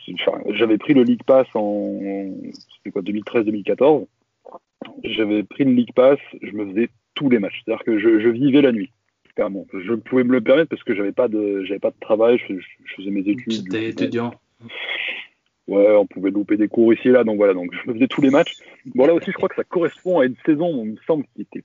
j'avais 0.49 0.77
pris 0.77 0.93
le 0.93 1.03
League 1.03 1.23
Pass 1.25 1.47
en, 1.53 1.99
quoi 2.91 3.01
2013-2014. 3.01 4.07
J'avais 5.03 5.43
pris 5.43 5.63
le 5.63 5.71
League 5.71 5.93
Pass, 5.95 6.19
je 6.41 6.51
me 6.51 6.67
faisais 6.69 6.89
tous 7.15 7.29
les 7.29 7.39
matchs. 7.39 7.61
C'est-à-dire 7.63 7.83
que 7.83 7.99
je, 7.99 8.29
vivais 8.29 8.61
la 8.61 8.71
nuit. 8.71 8.91
Carrément. 9.35 9.65
Je 9.73 9.93
pouvais 9.93 10.23
me 10.23 10.33
le 10.33 10.41
permettre 10.41 10.69
parce 10.69 10.83
que 10.83 10.93
j'avais 10.93 11.11
pas 11.11 11.27
pas 11.27 11.89
de 11.89 11.99
travail, 11.99 12.39
je, 12.47 12.55
faisais 12.95 13.09
mes 13.09 13.21
études. 13.21 13.51
J'étais 13.51 13.89
étudiant. 13.89 14.33
Ouais, 15.73 15.95
on 15.95 16.05
pouvait 16.05 16.31
louper 16.31 16.57
des 16.57 16.67
cours 16.67 16.93
ici 16.93 17.07
et 17.07 17.11
là, 17.11 17.23
donc 17.23 17.37
voilà, 17.37 17.53
donc 17.53 17.71
je 17.83 17.89
me 17.89 17.95
faisais 17.95 18.07
tous 18.07 18.21
les 18.21 18.29
matchs. 18.29 18.57
Bon 18.93 19.05
là 19.05 19.13
aussi, 19.13 19.31
je 19.31 19.35
crois 19.35 19.49
que 19.49 19.55
ça 19.55 19.63
correspond 19.63 20.19
à 20.19 20.25
une 20.25 20.35
saison, 20.45 20.83
il 20.83 20.91
me 20.91 20.97
semble, 21.07 21.25
qui 21.35 21.41
était 21.41 21.63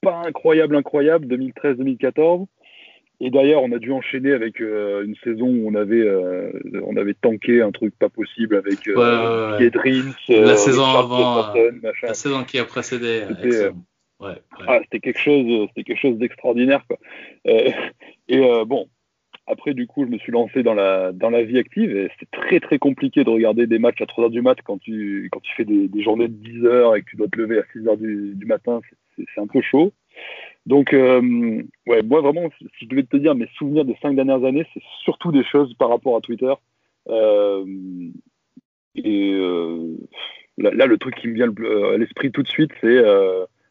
pas 0.00 0.22
incroyable, 0.26 0.76
incroyable, 0.76 1.26
2013-2014. 1.26 2.46
Et 3.22 3.30
d'ailleurs, 3.30 3.62
on 3.62 3.70
a 3.72 3.78
dû 3.78 3.92
enchaîner 3.92 4.32
avec 4.32 4.62
euh, 4.62 5.04
une 5.04 5.14
saison 5.16 5.46
où 5.46 5.68
on 5.68 5.74
avait, 5.74 6.00
euh, 6.00 6.50
on 6.86 6.96
avait 6.96 7.12
tanké 7.12 7.60
un 7.60 7.70
truc 7.70 7.94
pas 7.98 8.08
possible 8.08 8.56
avec 8.56 8.88
euh, 8.88 9.58
ouais, 9.58 9.70
la 10.30 10.56
saison 10.56 10.84
avant, 10.84 11.52
la 12.02 12.14
saison 12.14 12.44
qui 12.44 12.58
a 12.58 12.64
précédé. 12.64 13.24
C'était 13.28 13.68
ouais, 14.20 14.40
ah, 14.66 14.80
quelque 14.90 15.18
chose, 15.18 15.68
c'était 15.68 15.84
quelque 15.84 16.00
chose 16.00 16.16
d'extraordinaire. 16.16 16.82
et 17.44 17.74
bon, 18.64 18.88
après 19.46 19.74
du 19.74 19.86
coup, 19.86 20.04
je 20.04 20.10
me 20.10 20.18
suis 20.18 20.32
lancé 20.32 20.62
dans 20.62 20.74
la 20.74 21.12
dans 21.12 21.30
la 21.30 21.42
vie 21.42 21.58
active 21.58 21.96
et 21.96 22.10
c'est 22.18 22.30
très 22.30 22.60
très 22.60 22.78
compliqué 22.78 23.24
de 23.24 23.30
regarder 23.30 23.66
des 23.66 23.78
matchs 23.78 24.00
à 24.00 24.06
3 24.06 24.24
heures 24.24 24.30
du 24.30 24.42
mat 24.42 24.58
quand 24.62 24.78
tu 24.78 25.28
quand 25.32 25.40
tu 25.40 25.52
fais 25.56 25.64
des, 25.64 25.88
des, 25.88 26.02
journées 26.02 26.28
de 26.28 26.34
10 26.34 26.64
heures 26.66 26.96
et 26.96 27.02
que 27.02 27.10
tu 27.10 27.16
dois 27.16 27.28
te 27.28 27.38
lever 27.38 27.58
à 27.58 27.64
6 27.72 27.88
heures 27.88 27.96
du, 27.96 28.34
du 28.34 28.46
matin, 28.46 28.80
c'est 29.16 29.40
un 29.40 29.46
peu 29.46 29.60
chaud. 29.60 29.92
Donc, 30.66 30.92
euh, 30.92 31.62
ouais, 31.86 32.02
moi 32.02 32.20
vraiment, 32.20 32.48
si 32.58 32.84
je 32.84 32.86
devais 32.86 33.02
te 33.02 33.16
dire 33.16 33.34
mes 33.34 33.48
souvenirs 33.56 33.84
des 33.84 33.96
cinq 34.02 34.14
dernières 34.14 34.44
années, 34.44 34.66
c'est 34.74 34.82
surtout 35.02 35.32
des 35.32 35.44
choses 35.44 35.74
par 35.74 35.88
rapport 35.88 36.16
à 36.16 36.20
Twitter. 36.20 36.52
Euh, 37.08 37.64
et 38.94 39.32
euh, 39.32 39.96
là, 40.58 40.86
le 40.86 40.98
truc 40.98 41.16
qui 41.16 41.28
me 41.28 41.34
vient 41.34 41.52
à 41.92 41.96
l'esprit 41.96 42.30
tout 42.30 42.42
de 42.42 42.48
suite, 42.48 42.70
c'est 42.80 43.02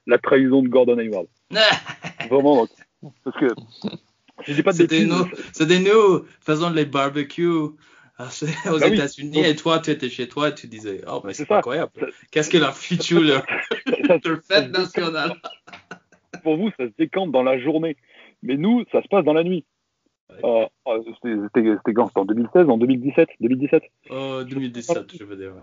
la 0.07 0.17
trahison 0.17 0.63
de 0.63 0.67
Gordon 0.67 0.97
Hayward. 0.97 1.27
vraiment, 2.29 2.65
parce 3.23 3.37
que 3.37 3.47
pas 4.63 4.73
C'était 4.73 5.05
nous, 5.05 5.25
nous 5.59 6.25
faisons 6.41 6.69
les 6.69 6.85
barbecues 6.85 7.47
aux 8.19 8.79
bah 8.79 8.87
États-Unis 8.87 9.45
et 9.45 9.55
toi, 9.55 9.79
tu 9.79 9.91
étais 9.91 10.09
chez 10.09 10.27
toi 10.27 10.49
et 10.49 10.55
tu 10.55 10.67
disais, 10.67 11.01
oh, 11.07 11.21
mais 11.23 11.33
c'est 11.33 11.49
incroyable. 11.49 11.91
Qu'est-ce 12.31 12.49
que 12.49 12.57
la 12.57 12.73
future 12.73 13.43
fête 14.43 14.71
nationale 14.71 15.33
pour 16.43 16.57
vous, 16.57 16.69
ça 16.71 16.85
se 16.87 16.93
décante 16.97 17.31
dans 17.31 17.43
la 17.43 17.59
journée. 17.59 17.95
Mais 18.43 18.57
nous, 18.57 18.83
ça 18.91 19.01
se 19.01 19.07
passe 19.07 19.23
dans 19.23 19.33
la 19.33 19.43
nuit. 19.43 19.65
Euh, 20.43 20.65
euh, 20.87 21.03
c'était 21.23 21.93
quand? 21.93 22.07
C'était 22.07 22.19
en 22.19 22.25
2016, 22.25 22.69
en 22.69 22.77
2017 22.77 23.29
2017 23.39 23.83
euh, 24.11 24.43
2017, 24.43 25.17
je 25.17 25.23
veux 25.23 25.35
dire. 25.35 25.53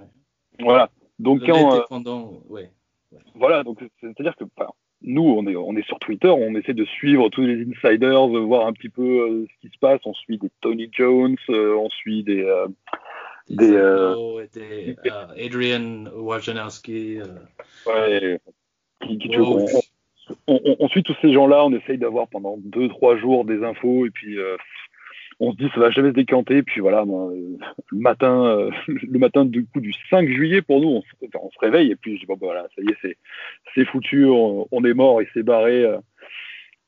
Voilà. 0.58 0.90
Donc 1.18 1.46
quand. 1.46 1.86
ouais. 2.48 2.70
Voilà, 3.34 3.62
donc 3.62 3.78
c'est-à-dire 4.00 4.34
que 4.36 4.44
nous, 5.06 5.22
on 5.22 5.46
est, 5.46 5.56
on 5.56 5.76
est 5.76 5.86
sur 5.86 5.98
Twitter, 5.98 6.28
on 6.28 6.54
essaie 6.54 6.74
de 6.74 6.84
suivre 6.84 7.28
tous 7.30 7.42
les 7.42 7.64
insiders, 7.64 8.26
voir 8.26 8.66
un 8.66 8.72
petit 8.72 8.88
peu 8.88 9.46
ce 9.48 9.60
qui 9.60 9.72
se 9.72 9.78
passe. 9.78 10.00
On 10.04 10.14
suit 10.14 10.38
des 10.38 10.50
Tony 10.60 10.88
Jones, 10.92 11.36
on 11.48 11.88
suit 11.90 12.22
des. 12.22 12.44
des, 13.48 13.68
des 14.52 15.10
Adrian 15.38 16.04
Wojnarowski. 16.14 17.18
Ouais, 17.86 18.40
qui, 19.06 19.18
qui 19.18 19.30
oh, 19.38 19.64
on, 20.46 20.88
suit 20.88 21.02
tous 21.02 21.16
ces 21.20 21.32
gens-là, 21.32 21.64
on 21.64 21.72
essaye 21.72 21.98
d'avoir 21.98 22.28
pendant 22.28 22.56
deux, 22.58 22.88
trois 22.88 23.16
jours 23.16 23.44
des 23.44 23.62
infos, 23.62 24.06
et 24.06 24.10
puis 24.10 24.38
euh, 24.38 24.56
on 25.40 25.52
se 25.52 25.56
dit 25.56 25.68
ça 25.74 25.80
va 25.80 25.90
jamais 25.90 26.10
se 26.10 26.14
décanter. 26.14 26.62
Puis 26.62 26.80
voilà, 26.80 27.02
euh, 27.02 27.56
le 27.90 27.98
matin, 27.98 28.46
euh, 28.46 28.70
le 28.88 29.18
matin 29.18 29.44
du 29.44 29.66
coup 29.66 29.80
du 29.80 29.94
5 30.10 30.28
juillet 30.28 30.62
pour 30.62 30.80
nous, 30.80 30.88
on 30.88 31.02
se, 31.02 31.58
réveille 31.60 31.90
et 31.90 31.96
puis 31.96 32.16
je 32.16 32.20
dis 32.20 32.26
bon 32.26 32.34
bah, 32.34 32.46
voilà, 32.46 32.66
ça 32.74 32.82
y 32.82 32.90
est, 32.90 33.16
c'est 33.74 33.84
foutu, 33.86 34.26
on, 34.26 34.84
est 34.84 34.94
mort, 34.94 35.22
il 35.22 35.28
s'est 35.34 35.42
barré, 35.42 35.84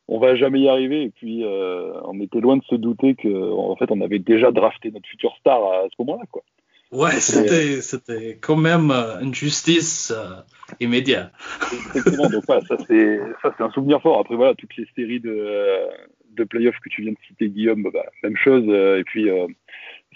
on 0.08 0.18
va 0.18 0.36
jamais 0.36 0.60
y 0.60 0.68
arriver. 0.68 1.02
Et 1.02 1.10
puis 1.10 1.44
on 1.44 2.20
était 2.20 2.40
loin 2.40 2.56
de 2.56 2.64
se 2.64 2.74
douter 2.74 3.14
que 3.14 3.52
en 3.52 3.76
fait 3.76 3.90
on 3.90 4.00
avait 4.00 4.18
déjà 4.18 4.50
drafté 4.50 4.90
notre 4.90 5.08
futur 5.08 5.34
star 5.40 5.62
à 5.62 5.84
ce 5.90 5.94
moment-là 5.98 6.24
quoi. 6.30 6.42
Ouais, 6.90 7.20
c'était, 7.20 7.82
c'était 7.82 8.38
quand 8.40 8.56
même 8.56 8.90
euh, 8.90 9.20
une 9.20 9.34
justice 9.34 10.10
euh, 10.10 10.40
immédiate. 10.80 11.32
Exactement, 11.70 12.30
donc 12.30 12.44
ça 12.46 12.60
c'est, 12.86 13.20
ça 13.42 13.54
c'est 13.56 13.62
un 13.62 13.70
souvenir 13.70 14.00
fort. 14.00 14.20
Après 14.20 14.36
voilà, 14.36 14.54
toutes 14.54 14.74
les 14.76 14.88
séries 14.96 15.20
de, 15.20 15.86
de 16.30 16.44
playoffs 16.44 16.78
que 16.80 16.88
tu 16.88 17.02
viens 17.02 17.12
de 17.12 17.18
citer, 17.26 17.48
Guillaume, 17.48 17.82
bah, 17.92 18.04
même 18.22 18.36
chose. 18.36 18.64
Euh, 18.68 18.98
et 18.98 19.04
puis 19.04 19.28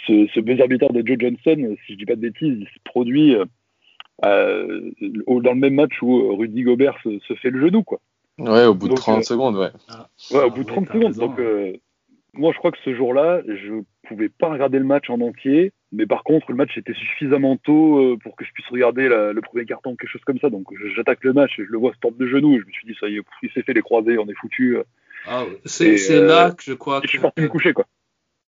ce, 0.07 0.27
ce 0.35 0.41
buzzer 0.41 0.69
de 0.69 1.07
Joe 1.07 1.17
Johnson, 1.19 1.77
si 1.87 1.93
je 1.93 1.99
dis 1.99 2.07
pas 2.07 2.17
de 2.17 2.21
bêtises, 2.21 2.59
il 2.61 2.67
se 2.67 2.79
produit 2.85 3.37
dans 4.23 4.29
le 4.29 5.55
même 5.55 5.75
match 5.75 6.01
où 6.03 6.37
Rudy 6.37 6.63
Gobert 6.63 6.99
se, 7.03 7.35
fait 7.35 7.51
le 7.51 7.61
genou, 7.61 7.83
quoi. 7.83 8.01
Ouais, 8.39 8.65
au 8.65 8.75
bout 8.75 8.89
de 8.89 8.95
30 8.95 9.25
secondes, 9.25 9.57
ouais. 9.57 9.71
Ah. 9.89 10.09
ouais, 10.33 10.45
au 10.45 10.51
bout 10.51 10.65
de 10.65 10.69
30 10.69 10.89
secondes. 10.89 11.13
Donc, 11.15 11.39
moi, 12.35 12.53
je 12.53 12.59
crois 12.59 12.73
que 12.73 12.79
ce 12.85 12.95
jour-là, 12.95 13.43
je 13.47 13.83
pouvais 14.09 14.31
pas 14.31 14.49
regarder 14.49 14.79
le 14.79 14.85
match 14.85 15.11
en 15.11 15.21
entier, 15.21 15.73
mais 15.93 16.07
par 16.07 16.25
contre, 16.25 16.51
le 16.51 16.57
match 16.57 16.77
était 16.79 16.95
suffisamment 16.95 17.59
tôt 17.59 17.99
euh, 17.99 18.17
pour 18.17 18.37
que 18.37 18.45
je 18.45 18.53
puisse 18.53 18.67
regarder 18.69 19.09
le 19.09 19.41
premier 19.43 19.67
carton, 19.67 19.97
quelque 19.97 20.11
chose 20.11 20.25
comme 20.25 20.39
ça. 20.39 20.49
Donc, 20.49 20.67
j'attaque 20.97 21.23
le 21.25 21.35
match 21.35 21.59
et 21.59 21.65
je 21.65 21.71
le 21.71 21.79
vois 21.79 21.93
se 21.93 21.99
tordre 21.99 22.17
de 22.17 22.27
genoux. 22.27 22.55
Et 22.55 22.61
je 22.61 22.67
me 22.67 22.73
suis 22.73 22.87
dit, 22.87 22.97
ça 22.99 23.09
y 23.09 23.17
est, 23.17 23.23
il 23.43 23.51
s'est 23.51 23.63
fait 23.63 23.75
les 23.75 23.83
croisés, 23.83 24.19
on 24.19 24.27
est 24.29 24.35
foutu. 24.35 24.79
Ah, 25.27 25.45
c'est 25.65 26.11
euh, 26.11 26.27
là 26.27 26.51
que 26.51 26.63
je 26.63 26.73
crois 26.73 27.01
que. 27.01 27.07
Je 27.07 27.11
suis 27.11 27.19
parti 27.19 27.41
me 27.41 27.49
coucher, 27.49 27.73
quoi. 27.73 27.87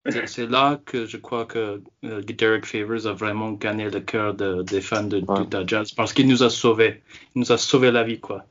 C'est 0.26 0.50
là 0.50 0.82
que 0.86 1.06
je 1.06 1.16
crois 1.16 1.46
que 1.46 1.82
euh, 2.04 2.22
Derek 2.24 2.66
Favors 2.66 3.08
a 3.08 3.14
vraiment 3.14 3.54
gagné 3.54 3.90
le 3.90 4.02
cœur 4.02 4.34
des 4.34 4.82
fans 4.82 5.04
de, 5.04 5.22
ouais. 5.22 5.68
Jazz 5.68 5.94
parce 5.94 6.12
qu'il 6.12 6.28
nous 6.28 6.44
a 6.44 6.50
sauvés. 6.50 7.02
Il 7.36 7.40
nous 7.40 7.52
a 7.54 7.58
sauvé 7.58 7.90
la 7.90 8.04
vie, 8.04 8.20
quoi. 8.20 8.44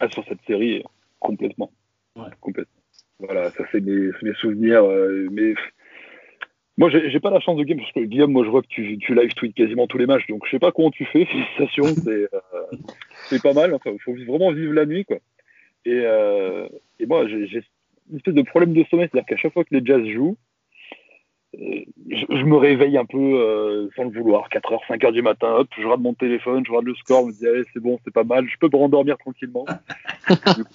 Ah, 0.00 0.08
sur 0.08 0.24
cette 0.26 0.40
série, 0.48 0.82
complètement. 1.20 1.70
Ouais. 2.16 2.26
Complètement. 2.40 2.82
Voilà, 3.20 3.50
ça 3.52 3.64
c'est 3.70 3.80
mes, 3.80 4.10
souvenirs. 4.40 4.84
Euh, 4.84 5.28
mais 5.30 5.54
moi, 6.76 6.90
j'ai 6.90 7.20
pas 7.20 7.30
la 7.30 7.40
chance 7.40 7.56
de 7.56 7.64
game 7.64 7.78
parce 7.78 7.92
que 7.92 8.00
Guillaume, 8.00 8.32
moi 8.32 8.44
je 8.44 8.50
vois 8.50 8.62
que 8.62 8.68
tu, 8.68 8.98
tu 8.98 9.14
live 9.14 9.34
tweet 9.34 9.54
quasiment 9.54 9.86
tous 9.86 9.98
les 9.98 10.06
matchs, 10.06 10.26
donc 10.28 10.44
je 10.46 10.50
sais 10.50 10.58
pas 10.58 10.72
comment 10.72 10.90
tu 10.90 11.04
fais. 11.04 11.24
Félicitations, 11.56 11.94
c'est 12.04 12.28
euh, 12.32 13.38
pas 13.42 13.52
mal. 13.52 13.74
Enfin, 13.74 13.90
il 13.92 14.00
faut 14.00 14.14
vraiment 14.14 14.52
vivre 14.52 14.72
la 14.72 14.86
nuit, 14.86 15.04
quoi. 15.04 15.18
Et, 15.84 16.02
euh, 16.04 16.68
et 16.98 17.06
moi, 17.06 17.26
j'ai 17.28 17.62
une 18.10 18.16
espèce 18.16 18.34
de 18.34 18.42
problème 18.42 18.72
de 18.72 18.84
sommeil, 18.84 19.08
c'est-à-dire 19.10 19.26
qu'à 19.26 19.36
chaque 19.36 19.52
fois 19.52 19.64
que 19.64 19.74
les 19.74 19.84
Jazz 19.84 20.04
jouent, 20.06 20.36
je, 21.54 22.44
me 22.44 22.56
réveille 22.56 22.98
un 22.98 23.04
peu 23.04 23.18
euh, 23.18 23.88
sans 23.96 24.04
le 24.04 24.10
vouloir, 24.10 24.48
4h, 24.48 24.80
5h 24.88 25.12
du 25.12 25.22
matin, 25.22 25.48
hop, 25.52 25.68
je 25.76 25.82
regarde 25.82 26.02
mon 26.02 26.14
téléphone, 26.14 26.64
je 26.64 26.70
regarde 26.70 26.86
le 26.86 26.94
score, 26.96 27.22
je 27.22 27.26
me 27.26 27.32
dis, 27.32 27.46
allez, 27.46 27.64
c'est 27.72 27.80
bon, 27.80 27.98
c'est 28.04 28.12
pas 28.12 28.24
mal, 28.24 28.46
je 28.48 28.56
peux 28.58 28.68
me 28.70 28.76
rendormir 28.78 29.16
tranquillement. 29.18 29.64
du 30.56 30.64
coup, 30.64 30.70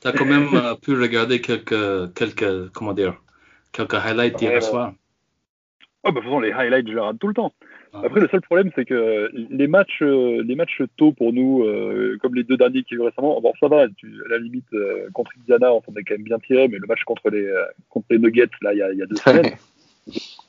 T'as 0.00 0.12
quand 0.12 0.26
même 0.26 0.48
euh, 0.54 0.74
pu 0.74 0.92
regarder 0.94 1.40
quelques, 1.40 2.14
quelques, 2.14 2.70
comment 2.72 2.92
dire, 2.92 3.20
quelques 3.72 3.94
highlights 3.94 4.40
hier 4.40 4.62
soir. 4.62 4.92
Oh, 6.02 6.08
bah, 6.08 6.10
de 6.10 6.14
toute 6.16 6.24
façon, 6.24 6.40
les 6.40 6.52
highlights, 6.52 6.86
je 6.86 6.92
les 6.92 7.00
regarde 7.00 7.18
tout 7.18 7.28
le 7.28 7.34
temps. 7.34 7.52
Ah. 7.92 8.02
Après, 8.04 8.20
le 8.20 8.28
seul 8.28 8.40
problème, 8.40 8.70
c'est 8.74 8.84
que 8.84 9.30
les 9.32 9.66
matchs, 9.66 10.02
euh, 10.02 10.42
les 10.46 10.54
matchs 10.54 10.82
tôt 10.96 11.12
pour 11.12 11.32
nous, 11.32 11.64
comme 12.20 12.34
les 12.34 12.44
deux 12.44 12.56
derniers 12.56 12.82
qui 12.84 12.94
ont 12.94 13.02
eu 13.02 13.06
récemment, 13.06 13.40
bon, 13.40 13.52
ça 13.58 13.68
va, 13.68 13.86
tu, 13.96 14.22
à 14.26 14.28
la 14.28 14.38
limite, 14.38 14.68
contre 15.12 15.32
Indiana, 15.40 15.72
on 15.72 15.82
s'en 15.82 15.94
est 15.94 16.04
quand 16.04 16.14
même 16.14 16.24
bien 16.24 16.38
tiré, 16.38 16.68
mais 16.68 16.78
le 16.78 16.86
match 16.86 17.02
contre 17.04 17.30
les, 17.30 17.52
contre 17.88 18.06
les 18.10 18.18
Nuggets, 18.18 18.48
là, 18.62 18.72
il 18.72 18.78
y 18.78 18.82
a, 18.82 18.92
y 18.92 19.02
a 19.02 19.06
deux 19.06 19.16
semaines, 19.16 19.54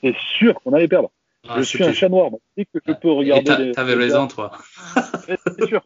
c'est 0.01 0.15
sûr 0.37 0.55
qu'on 0.61 0.73
allait 0.73 0.87
perdre. 0.87 1.11
Ah, 1.47 1.55
je 1.57 1.63
suis 1.63 1.83
un 1.83 1.93
chat 1.93 2.09
noir, 2.09 2.29
donc 2.29 2.41
que 2.55 2.79
je 2.85 2.93
peux 2.93 3.09
regarder. 3.09 3.71
T'avais 3.71 3.95
raison, 3.95 4.27
toi. 4.27 4.51
C'était 5.47 5.67
sûr. 5.67 5.81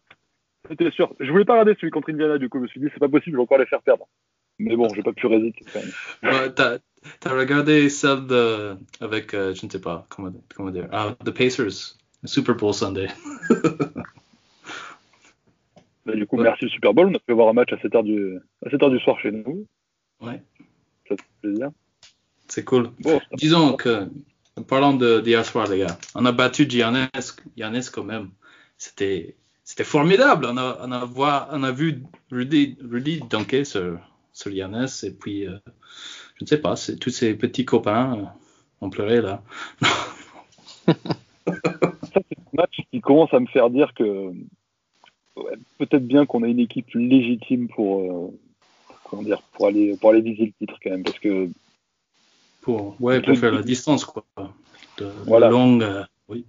C'était 0.68 0.92
sûr. 0.92 1.14
Je 1.20 1.32
voulais 1.32 1.46
pas 1.46 1.54
regarder 1.54 1.76
celui 1.80 1.92
contre 1.92 2.10
Indiana, 2.10 2.38
du 2.38 2.50
coup, 2.50 2.58
je 2.58 2.64
me 2.64 2.68
suis 2.68 2.80
dit, 2.80 2.88
c'est 2.94 3.00
pas 3.00 3.08
possible, 3.08 3.36
je 3.36 3.38
vais 3.38 3.44
encore 3.44 3.60
les 3.60 3.66
faire 3.66 3.82
perdre. 3.82 4.08
Mais 4.58 4.76
bon, 4.76 4.88
j'ai 4.94 5.04
pas 5.04 5.14
pu 5.14 5.28
résister 5.28 5.66
quand 5.72 5.80
même. 5.80 5.92
T'as, 7.20 7.34
regardé 7.34 7.90
celle 7.90 8.28
de, 8.28 8.76
avec, 9.02 9.34
euh, 9.34 9.54
je 9.54 9.66
ne 9.66 9.72
sais 9.72 9.82
pas, 9.82 10.06
comment, 10.10 10.32
comment 10.56 10.72
dire, 10.72 10.88
ah, 10.92 11.16
The 11.24 11.32
Pacers, 11.32 11.98
Super 12.24 12.56
Bowl 12.56 12.74
Sunday. 12.74 13.08
Du 16.14 16.28
coup, 16.28 16.38
merci 16.38 16.66
le 16.66 16.70
Super 16.70 16.94
Bowl. 16.94 17.08
On 17.08 17.16
a 17.16 17.20
pu 17.20 17.34
voir 17.34 17.50
un 17.50 17.54
match 17.54 17.74
à 17.74 17.78
7h 17.78 18.04
du, 18.04 18.38
à 18.64 18.70
7 18.70 18.84
heures 18.84 18.92
du 18.92 19.00
soir 19.00 19.20
chez 19.20 19.32
nous. 19.32 19.66
Ouais. 20.22 20.42
Ça 21.10 21.16
fait 21.16 21.24
plaisir. 21.42 21.72
C'est 22.48 22.64
cool. 22.64 22.92
Disons 23.34 23.74
que, 23.74 24.08
parlant 24.68 24.94
de 24.94 25.20
d'hier 25.20 25.44
soir, 25.44 25.68
les 25.68 25.80
gars, 25.80 25.98
on 26.14 26.26
a 26.26 26.32
battu 26.32 26.70
Giannis, 26.70 27.08
Giannis 27.58 27.90
quand 27.92 28.04
même. 28.04 28.30
C'était, 28.78 29.36
c'était 29.64 29.84
formidable. 29.84 30.46
On 30.48 30.58
a, 30.58 30.78
on 30.82 30.92
a, 30.92 31.06
voir, 31.06 31.50
on 31.52 31.64
a 31.64 31.72
vu 31.72 32.04
Rudy, 32.32 32.78
Rudy 32.84 33.22
dunker 33.28 33.66
sur, 33.66 34.00
sur 34.32 34.52
Giannis 34.52 35.04
et 35.04 35.12
puis, 35.12 35.48
euh, 35.48 35.58
je 36.36 36.44
ne 36.44 36.48
sais 36.48 36.60
pas, 36.60 36.76
c'est 36.76 36.98
tous 36.98 37.10
ces 37.10 37.34
petits 37.34 37.66
copains 37.66 38.18
euh, 38.18 38.26
ont 38.86 38.90
pleuré 38.90 39.22
là. 39.22 39.42
Ça, 40.86 40.94
c'est 42.14 42.38
un 42.38 42.54
match 42.54 42.80
qui 42.92 43.02
commence 43.02 43.34
à 43.34 43.40
me 43.40 43.48
faire 43.48 43.70
dire 43.70 43.94
que 43.94 44.32
peut-être 45.78 46.06
bien 46.06 46.26
qu'on 46.26 46.44
a 46.44 46.48
une 46.48 46.60
équipe 46.60 46.88
légitime 46.94 47.68
pour, 47.68 48.00
euh, 48.00 48.40
comment 49.04 49.24
dire, 49.24 49.42
pour 49.54 49.68
aller, 49.68 49.96
pour 49.98 50.12
aller 50.12 50.22
viser 50.22 50.46
le 50.46 50.52
titre 50.66 50.80
quand 50.82 50.92
même, 50.92 51.04
parce 51.04 51.20
que 51.20 51.50
pour, 52.62 52.96
ouais, 53.00 53.22
pour 53.22 53.38
faire 53.38 53.54
la 53.54 53.62
distance, 53.62 54.06
quoi. 54.06 54.26
De, 54.98 55.06
voilà. 55.26 55.50
longue, 55.50 55.84
euh, 55.84 56.04
oui. 56.30 56.46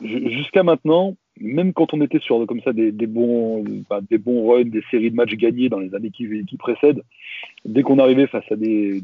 Jusqu'à 0.00 0.62
maintenant, 0.62 1.16
même 1.40 1.72
quand 1.72 1.94
on 1.94 2.00
était 2.02 2.20
sur 2.20 2.46
comme 2.46 2.60
ça 2.62 2.72
des, 2.72 2.92
des 2.92 3.06
bons, 3.06 3.64
bah, 3.88 4.00
des 4.08 4.18
bons 4.18 4.48
runs, 4.48 4.64
des 4.64 4.82
séries 4.90 5.10
de 5.10 5.16
matchs 5.16 5.34
gagnés 5.34 5.68
dans 5.68 5.78
les 5.78 5.94
années 5.94 6.10
qui, 6.10 6.44
qui 6.44 6.56
précèdent, 6.56 7.02
dès 7.64 7.82
qu'on 7.82 7.98
arrivait 7.98 8.26
face 8.26 8.44
à 8.50 8.56
des, 8.56 9.02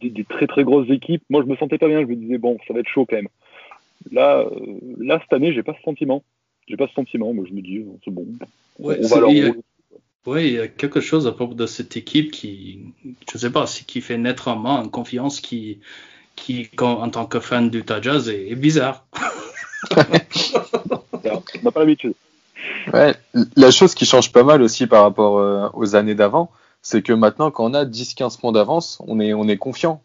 des, 0.00 0.24
très 0.24 0.46
très 0.46 0.64
grosses 0.64 0.90
équipes, 0.90 1.22
moi 1.28 1.42
je 1.42 1.50
me 1.50 1.56
sentais 1.56 1.78
pas 1.78 1.88
bien. 1.88 2.00
Je 2.00 2.06
me 2.06 2.16
disais 2.16 2.38
bon, 2.38 2.58
ça 2.66 2.74
va 2.74 2.80
être 2.80 2.88
chaud 2.88 3.06
quand 3.08 3.16
même. 3.16 3.28
Là, 4.10 4.40
euh, 4.40 4.78
là 4.98 5.20
cette 5.20 5.32
année, 5.32 5.52
j'ai 5.52 5.62
pas 5.62 5.74
ce 5.74 5.82
sentiment. 5.82 6.22
J'ai 6.68 6.76
pas 6.76 6.86
ce 6.86 6.94
sentiment. 6.94 7.32
Moi, 7.34 7.44
je 7.48 7.54
me 7.54 7.60
dis 7.60 7.84
c'est 8.04 8.10
bon. 8.10 8.26
Ouais, 8.78 8.98
on 9.02 9.08
va 9.08 9.20
leur 9.20 9.30
oui, 10.24 10.46
il 10.46 10.52
y 10.52 10.60
a 10.60 10.68
quelque 10.68 11.00
chose 11.00 11.26
à 11.26 11.32
propos 11.32 11.54
de 11.54 11.66
cette 11.66 11.96
équipe 11.96 12.30
qui, 12.30 12.78
je 13.32 13.38
sais 13.38 13.50
pas, 13.50 13.64
qui 13.64 14.00
fait 14.00 14.18
naître 14.18 14.46
en 14.46 14.56
moi 14.56 14.74
une 14.74 14.90
confiance 14.90 15.40
qui, 15.40 15.80
qui, 16.36 16.70
en 16.78 17.08
tant 17.10 17.26
que 17.26 17.40
fan 17.40 17.70
du 17.70 17.82
Jazz, 18.00 18.28
est, 18.28 18.54
bizarre. 18.54 19.04
n'a 21.24 21.70
pas 21.70 21.80
l'habitude. 21.80 22.14
La 23.56 23.70
chose 23.70 23.94
qui 23.94 24.04
change 24.04 24.32
pas 24.32 24.44
mal 24.44 24.62
aussi 24.62 24.86
par 24.86 25.02
rapport 25.02 25.38
euh, 25.38 25.68
aux 25.74 25.96
années 25.96 26.14
d'avant, 26.14 26.50
c'est 26.82 27.02
que 27.02 27.12
maintenant, 27.12 27.50
quand 27.50 27.64
on 27.64 27.74
a 27.74 27.84
10-15 27.84 28.40
points 28.40 28.52
d'avance, 28.52 28.98
on 29.06 29.20
est, 29.20 29.34
on 29.34 29.48
est 29.48 29.56
confiant. 29.56 30.02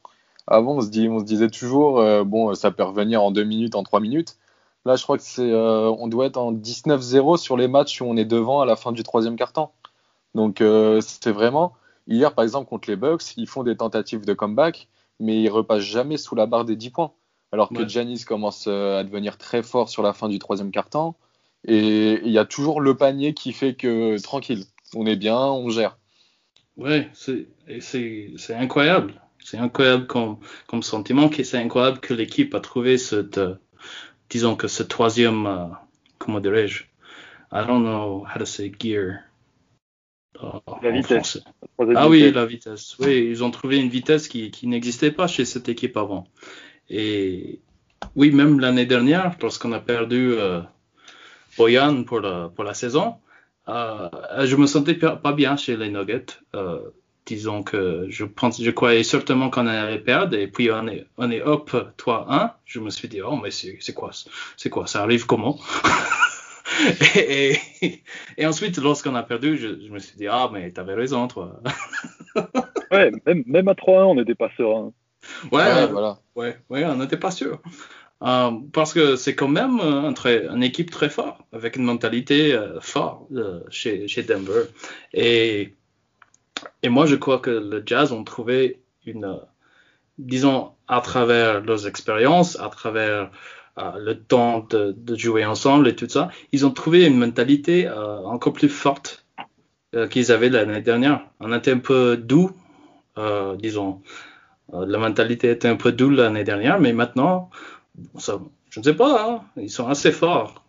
Avant, 0.48 0.78
on 0.78 0.82
se, 0.82 1.24
disait 1.24 1.50
toujours, 1.50 2.00
euh, 2.00 2.24
bon, 2.24 2.54
ça 2.56 2.72
peut 2.72 2.84
revenir 2.84 3.22
en 3.22 3.32
2 3.32 3.44
minutes, 3.44 3.76
en 3.76 3.84
3 3.84 4.00
minutes. 4.00 4.38
Là, 4.86 4.96
je 4.96 5.04
crois 5.04 5.18
que 5.18 5.24
c'est, 5.24 5.52
euh, 5.52 5.90
on 6.00 6.08
doit 6.08 6.28
être 6.28 6.38
en 6.38 6.54
19-0 6.54 7.38
sur 7.38 7.58
les 7.58 7.68
matchs 7.68 8.00
où 8.00 8.06
on 8.06 8.16
est 8.16 8.24
devant 8.24 8.62
à 8.62 8.66
la 8.66 8.78
fin 8.78 8.94
du 8.94 9.04
troisième 9.04 9.36
quart-temps. 9.36 9.74
Donc 10.34 10.62
euh, 10.62 11.02
c'est 11.02 11.32
vraiment, 11.32 11.74
hier 12.08 12.34
par 12.34 12.44
exemple 12.44 12.70
contre 12.70 12.90
les 12.90 12.96
Bucks, 12.96 13.36
ils 13.36 13.48
font 13.48 13.64
des 13.64 13.76
tentatives 13.76 14.24
de 14.24 14.34
comeback, 14.34 14.88
mais 15.20 15.42
ils 15.42 15.50
repassent 15.50 15.82
jamais 15.82 16.16
sous 16.16 16.36
la 16.36 16.46
barre 16.46 16.64
des 16.64 16.78
10 16.78 16.92
points. 16.92 17.12
Alors 17.52 17.70
que 17.70 17.88
Janis 17.88 18.26
commence 18.26 18.66
euh, 18.68 19.00
à 19.00 19.04
devenir 19.04 19.38
très 19.38 19.64
fort 19.64 19.90
sur 19.90 20.04
la 20.04 20.14
fin 20.14 20.28
du 20.28 20.38
troisième 20.40 20.72
quart-temps. 20.72 21.16
Et 21.66 22.20
il 22.24 22.32
y 22.32 22.38
a 22.38 22.46
toujours 22.46 22.82
le 22.82 22.96
panier 22.96 23.34
qui 23.34 23.54
fait 23.54 23.74
que 23.74 24.22
tranquille, 24.22 24.66
on 24.94 25.06
est 25.06 25.16
bien, 25.16 25.38
on 25.38 25.70
gère. 25.70 25.98
Ouais, 26.76 27.10
c'est 27.14 27.48
incroyable. 28.54 29.22
C'est 29.44 29.58
incroyable 29.58 30.08
comme, 30.08 30.38
comme 30.68 30.84
sentiment. 30.84 31.30
C'est 31.32 31.58
incroyable 31.58 32.00
que 32.00 32.14
l'équipe 32.14 32.54
a 32.54 32.60
trouvé 32.60 32.98
cette, 32.98 33.38
euh, 33.38 33.56
disons 34.30 34.56
que 34.56 34.68
ce 34.68 34.84
troisième, 34.84 35.76
comment 36.18 36.40
dirais-je, 36.40 36.84
I 37.52 37.66
don't 37.66 37.84
know 37.84 38.26
how 38.26 38.40
to 38.40 38.46
say 38.46 38.72
gear 38.78 39.20
la 40.82 40.92
vitesse. 40.92 41.40
Ah 41.96 42.08
oui, 42.08 42.32
la 42.32 42.46
vitesse. 42.46 42.96
Oui, 43.00 43.28
ils 43.30 43.44
ont 43.44 43.52
trouvé 43.52 43.78
une 43.78 43.90
vitesse 43.90 44.28
qui, 44.28 44.52
qui 44.52 44.68
n'existait 44.68 45.12
pas 45.12 45.28
chez 45.28 45.46
cette 45.46 45.70
équipe 45.70 45.98
avant. 45.98 46.28
Et 46.90 47.60
oui, 48.16 48.32
même 48.32 48.60
l'année 48.60 48.86
dernière, 48.86 49.36
lorsqu'on 49.42 49.72
a 49.74 49.80
perdu 49.80 50.34
euh, 50.34 50.62
Boyan 51.58 52.04
pour 52.04 52.20
la, 52.20 52.50
pour 52.56 52.64
la 52.64 52.74
saison, 52.74 53.16
euh, 53.68 54.10
je 54.46 54.56
me 54.56 54.66
sentais 54.66 54.96
pas 54.96 55.34
bien 55.34 55.58
chez 55.58 55.76
les 55.76 55.90
Nuggets. 55.90 56.26
Euh, 56.56 56.80
disons 57.26 57.62
que 57.62 58.06
je 58.10 58.24
pense, 58.24 58.62
je 58.62 58.72
croyais 58.72 59.04
certainement 59.04 59.50
qu'on 59.50 59.68
allait 59.68 60.00
perdre 60.00 60.38
et 60.38 60.48
puis 60.48 60.72
on 60.72 60.88
est, 60.88 61.06
on 61.18 61.30
est 61.30 61.42
up 61.42 61.72
3-1. 61.98 62.54
Je 62.66 62.80
me 62.80 62.90
suis 62.90 63.10
dit, 63.10 63.22
oh, 63.22 63.36
mais 63.36 63.52
c'est 63.52 63.94
quoi, 63.94 64.12
c'est 64.56 64.70
quoi, 64.70 64.88
ça 64.88 65.04
arrive 65.04 65.26
comment? 65.26 65.60
et, 67.16 67.58
et, 68.38 68.46
ensuite, 68.46 68.78
lorsqu'on 68.78 69.16
a 69.16 69.24
perdu, 69.24 69.58
je, 69.58 69.92
me 69.92 70.00
suis 70.00 70.18
dit, 70.18 70.28
ah, 70.28 70.50
mais 70.52 70.72
t'avais 70.72 70.94
raison, 70.94 71.28
toi. 71.28 71.60
ouais, 72.92 73.12
même, 73.26 73.44
même 73.46 73.68
à 73.68 73.74
3-1, 73.74 74.04
on 74.04 74.16
n'était 74.16 74.36
pas 74.36 74.50
serein. 74.56 74.94
Ouais, 75.52 75.88
voilà. 75.88 76.20
ouais, 76.36 76.58
ouais, 76.70 76.86
on 76.86 76.96
n'était 76.96 77.18
pas 77.18 77.32
sûr. 77.32 77.62
Euh, 78.24 78.52
parce 78.74 78.94
que 78.94 79.16
c'est 79.16 79.36
quand 79.36 79.48
même 79.48 79.80
un 79.80 80.14
très, 80.14 80.48
une 80.48 80.64
équipe 80.64 80.90
très 80.90 81.10
forte, 81.10 81.40
avec 81.54 81.76
une 81.76 81.84
mentalité 81.84 82.54
euh, 82.54 82.80
forte 82.82 83.32
euh, 83.32 83.62
chez, 83.70 84.08
chez 84.08 84.24
Denver. 84.24 84.64
Et, 85.14 85.76
et 86.82 86.90
moi, 86.90 87.06
je 87.06 87.16
crois 87.16 87.40
que 87.40 87.52
le 87.52 87.84
Jazz 87.86 88.12
ont 88.12 88.24
trouvé 88.24 88.82
une, 89.06 89.40
disons, 90.18 90.72
à 90.88 91.02
travers 91.02 91.62
leurs 91.62 91.88
expériences, 91.88 92.60
à 92.60 92.70
travers 92.70 93.32
le 94.00 94.16
temps 94.16 94.66
de, 94.72 94.96
jouer 95.16 95.46
ensemble 95.46 95.88
et 95.88 95.96
tout 95.96 96.10
ça, 96.10 96.30
ils 96.52 96.66
ont 96.66 96.72
trouvé 96.72 97.06
une 97.06 97.16
mentalité 97.16 97.88
encore 97.88 98.54
plus 98.54 98.70
forte 98.70 99.28
qu'ils 100.10 100.32
avaient 100.32 100.50
l'année 100.50 100.82
dernière. 100.82 101.22
On 101.40 101.54
était 101.54 101.74
un 101.74 101.78
peu 101.78 102.18
doux, 102.18 102.50
disons. 103.60 104.02
La 104.74 104.98
mentalité 104.98 105.50
était 105.50 105.68
un 105.68 105.76
peu 105.76 105.92
doux 105.92 106.10
l'année 106.10 106.44
dernière, 106.44 106.80
mais 106.80 106.94
maintenant, 106.94 107.50
ça, 108.18 108.40
je 108.70 108.80
ne 108.80 108.84
sais 108.84 108.96
pas, 108.96 109.32
hein, 109.32 109.46
ils 109.56 109.70
sont 109.70 109.88
assez 109.88 110.12
forts. 110.12 110.64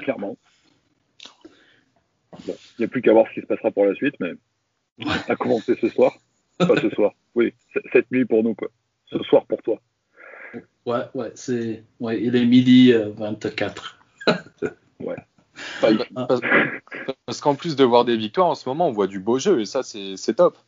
Clairement. 0.00 0.36
il 2.46 2.54
n'y 2.80 2.84
a 2.84 2.88
plus 2.88 3.02
qu'à 3.02 3.12
voir 3.12 3.26
ce 3.28 3.34
qui 3.34 3.40
se 3.40 3.46
passera 3.46 3.70
pour 3.70 3.86
la 3.86 3.94
suite, 3.94 4.14
mais 4.20 4.32
à 5.28 5.36
commencer 5.36 5.76
ce 5.80 5.88
soir. 5.88 6.12
Pas 6.58 6.80
ce 6.80 6.90
soir, 6.90 7.12
oui, 7.34 7.54
cette 7.92 8.10
nuit 8.10 8.24
pour 8.24 8.42
nous, 8.42 8.54
quoi. 8.54 8.68
Ce 9.10 9.18
soir 9.24 9.46
pour 9.46 9.62
toi. 9.62 9.80
Ouais, 10.86 11.02
ouais, 11.14 11.30
c'est. 11.34 11.84
Ouais, 12.00 12.22
il 12.22 12.34
est 12.34 12.46
midi 12.46 12.92
24. 12.92 13.98
Euh, 14.28 14.34
ouais. 15.00 15.16
Parce, 17.26 17.40
qu'en 17.40 17.54
plus 17.54 17.76
de 17.76 17.84
voir 17.84 18.04
des 18.04 18.16
victoires, 18.16 18.48
en 18.48 18.54
ce 18.54 18.68
moment, 18.68 18.88
on 18.88 18.92
voit 18.92 19.06
du 19.06 19.18
beau 19.18 19.38
jeu 19.38 19.60
et 19.60 19.66
ça, 19.66 19.82
c'est 19.82 20.34
top. 20.34 20.58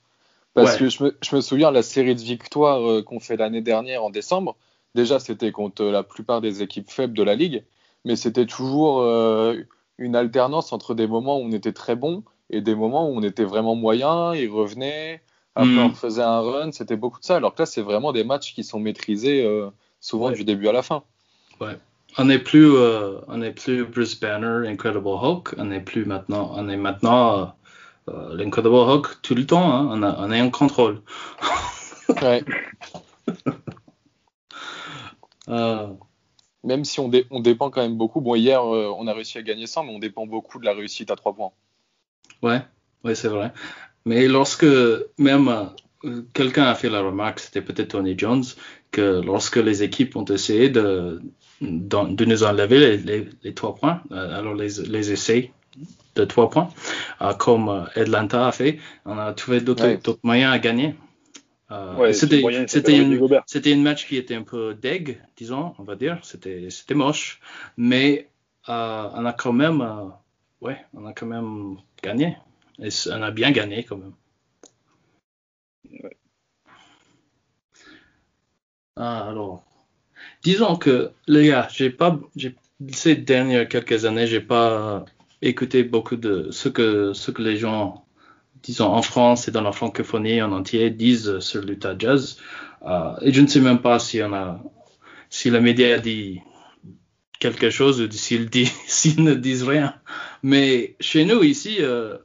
Parce 0.62 0.76
que 0.76 0.88
je 0.88 1.04
me, 1.04 1.16
je 1.22 1.36
me, 1.36 1.40
souviens, 1.40 1.70
la 1.70 1.82
série 1.82 2.14
de 2.14 2.20
victoires 2.20 2.88
euh, 2.88 3.02
qu'on 3.02 3.20
fait 3.20 3.36
l'année 3.36 3.60
dernière 3.60 4.02
en 4.04 4.10
décembre, 4.10 4.56
déjà, 4.94 5.20
c'était 5.20 5.52
contre 5.52 5.84
la 5.84 6.02
plupart 6.02 6.40
des 6.40 6.62
équipes 6.62 6.90
faibles 6.90 7.14
de 7.14 7.22
la 7.22 7.34
ligue, 7.34 7.64
mais 8.04 8.16
c'était 8.16 8.46
toujours 8.46 9.00
euh, 9.00 9.56
une 9.98 10.16
alternance 10.16 10.72
entre 10.72 10.94
des 10.94 11.06
moments 11.06 11.38
où 11.38 11.42
on 11.42 11.52
était 11.52 11.72
très 11.72 11.96
bon 11.96 12.22
et 12.50 12.60
des 12.60 12.74
moments 12.74 13.08
où 13.08 13.16
on 13.16 13.22
était 13.22 13.44
vraiment 13.44 13.74
moyen, 13.74 14.34
ils 14.34 14.48
revenaient, 14.48 15.20
après 15.54 15.70
mm. 15.70 15.78
on 15.78 15.94
faisait 15.94 16.22
un 16.22 16.40
run, 16.40 16.72
c'était 16.72 16.96
beaucoup 16.96 17.20
de 17.20 17.24
ça. 17.24 17.36
Alors 17.36 17.54
que 17.54 17.62
là, 17.62 17.66
c'est 17.66 17.82
vraiment 17.82 18.12
des 18.12 18.24
matchs 18.24 18.54
qui 18.54 18.64
sont 18.64 18.80
maîtrisés 18.80 19.46
souvent 20.00 20.30
du 20.30 20.44
début 20.44 20.68
à 20.68 20.72
la 20.72 20.82
fin. 20.82 21.02
Ouais. 21.60 21.76
On 22.16 22.24
n'est 22.24 22.38
plus, 22.38 22.74
euh, 22.74 23.18
on 23.28 23.42
est 23.42 23.52
plus 23.52 23.84
Bruce 23.84 24.18
Banner, 24.18 24.68
Incredible 24.68 25.06
Hulk. 25.06 25.54
On 25.58 25.70
est 25.70 25.80
plus 25.80 26.04
maintenant, 26.04 26.52
on 26.56 26.68
est 26.68 26.76
maintenant 26.76 27.54
euh, 28.14 28.36
l'Incredible 28.36 28.74
Hulk 28.74 29.22
tout 29.22 29.34
le 29.34 29.46
temps. 29.46 29.72
Hein. 29.72 29.88
On, 29.90 30.02
a, 30.02 30.16
on 30.18 30.30
est 30.30 30.40
en 30.40 30.50
contrôle. 30.50 31.02
Ouais. 32.22 32.42
Euh. 35.48 35.86
Même 36.62 36.84
si 36.84 37.00
on, 37.00 37.10
on, 37.30 37.40
dépend 37.40 37.70
quand 37.70 37.80
même 37.80 37.96
beaucoup. 37.96 38.20
Bon, 38.20 38.34
hier, 38.34 38.60
euh, 38.60 38.92
on 38.98 39.06
a 39.06 39.14
réussi 39.14 39.38
à 39.38 39.42
gagner 39.42 39.66
100, 39.66 39.84
mais 39.84 39.92
on 39.94 39.98
dépend 39.98 40.26
beaucoup 40.26 40.58
de 40.58 40.66
la 40.66 40.74
réussite 40.74 41.10
à 41.10 41.16
3 41.16 41.34
points. 41.34 41.52
Ouais, 42.42 42.60
ouais 43.02 43.14
c'est 43.14 43.28
vrai. 43.28 43.54
Mais 44.04 44.28
lorsque 44.28 44.66
même 45.16 45.70
euh, 46.04 46.22
quelqu'un 46.34 46.64
a 46.64 46.74
fait 46.74 46.90
la 46.90 47.00
remarque, 47.00 47.40
c'était 47.40 47.62
peut-être 47.62 47.92
Tony 47.92 48.18
Jones, 48.18 48.44
que 48.90 49.22
lorsque 49.24 49.56
les 49.56 49.82
équipes 49.82 50.16
ont 50.16 50.24
essayé 50.26 50.68
de, 50.68 51.22
de, 51.62 52.24
nous 52.26 52.44
enlever 52.44 52.98
les, 52.98 53.28
les, 53.42 53.54
3 53.54 53.74
points, 53.76 54.02
alors 54.10 54.54
les, 54.54 54.80
les 54.86 55.12
essais 55.12 55.52
de 56.14 56.24
3 56.24 56.50
points, 56.50 56.68
comme 57.38 57.88
Atlanta 57.94 58.48
a 58.48 58.52
fait, 58.52 58.78
on 59.04 59.18
a 59.18 59.32
trouvé 59.32 59.60
d'autres 59.60 60.18
moyens 60.22 60.52
à 60.52 60.58
gagner. 60.58 60.94
Euh, 61.70 62.12
c'était 62.12 62.40
une, 62.40 62.66
c'était 63.46 63.72
une 63.72 63.82
match 63.82 64.06
qui 64.06 64.16
était 64.16 64.34
un 64.34 64.42
peu 64.42 64.74
deg, 64.74 65.20
disons, 65.36 65.74
on 65.78 65.82
va 65.82 65.96
dire. 65.96 66.18
C'était, 66.22 66.70
c'était 66.70 66.94
moche, 66.94 67.40
mais 67.76 68.30
euh, 68.68 69.08
on 69.14 69.26
a 69.26 69.32
quand 69.34 69.52
même, 69.52 69.82
euh, 69.82 70.06
ouais, 70.62 70.78
on 70.94 71.04
a 71.06 71.12
quand 71.12 71.26
même 71.26 71.76
gagné. 72.02 72.36
Et 72.82 72.88
on 73.10 73.22
a 73.22 73.30
bien 73.30 73.50
gagné 73.50 73.84
quand 73.84 73.98
même. 73.98 74.14
Ah, 78.96 79.28
alors, 79.28 79.62
disons 80.42 80.76
que 80.76 81.12
les 81.26 81.48
gars, 81.48 81.68
j'ai 81.70 81.90
pas, 81.90 82.18
ces 82.92 83.14
dernières 83.16 83.68
quelques 83.68 84.06
années, 84.06 84.26
j'ai 84.26 84.40
pas 84.40 85.04
écouté 85.42 85.84
beaucoup 85.84 86.16
de 86.16 86.48
ce 86.50 86.68
que 86.68 87.12
ce 87.12 87.30
que 87.30 87.42
les 87.42 87.56
gens 87.56 88.04
disons, 88.62 88.86
en 88.86 89.02
France 89.02 89.48
et 89.48 89.50
dans 89.50 89.62
la 89.62 89.72
francophonie 89.72 90.42
en 90.42 90.52
entier, 90.52 90.90
disent 90.90 91.38
sur 91.40 91.62
l'Utah 91.62 91.94
Jazz. 91.98 92.38
Euh, 92.82 93.14
et 93.22 93.32
je 93.32 93.40
ne 93.40 93.46
sais 93.46 93.60
même 93.60 93.80
pas 93.80 93.98
si, 93.98 94.22
on 94.22 94.32
a, 94.32 94.62
si 95.30 95.50
le 95.50 95.60
média 95.60 95.98
dit 95.98 96.40
quelque 97.38 97.70
chose 97.70 98.00
ou 98.00 98.08
s'ils 98.10 99.22
ne 99.22 99.34
disent 99.34 99.64
rien. 99.64 99.94
Mais 100.42 100.96
chez 101.00 101.24
nous 101.24 101.42
ici, 101.42 101.78
euh, 101.80 102.18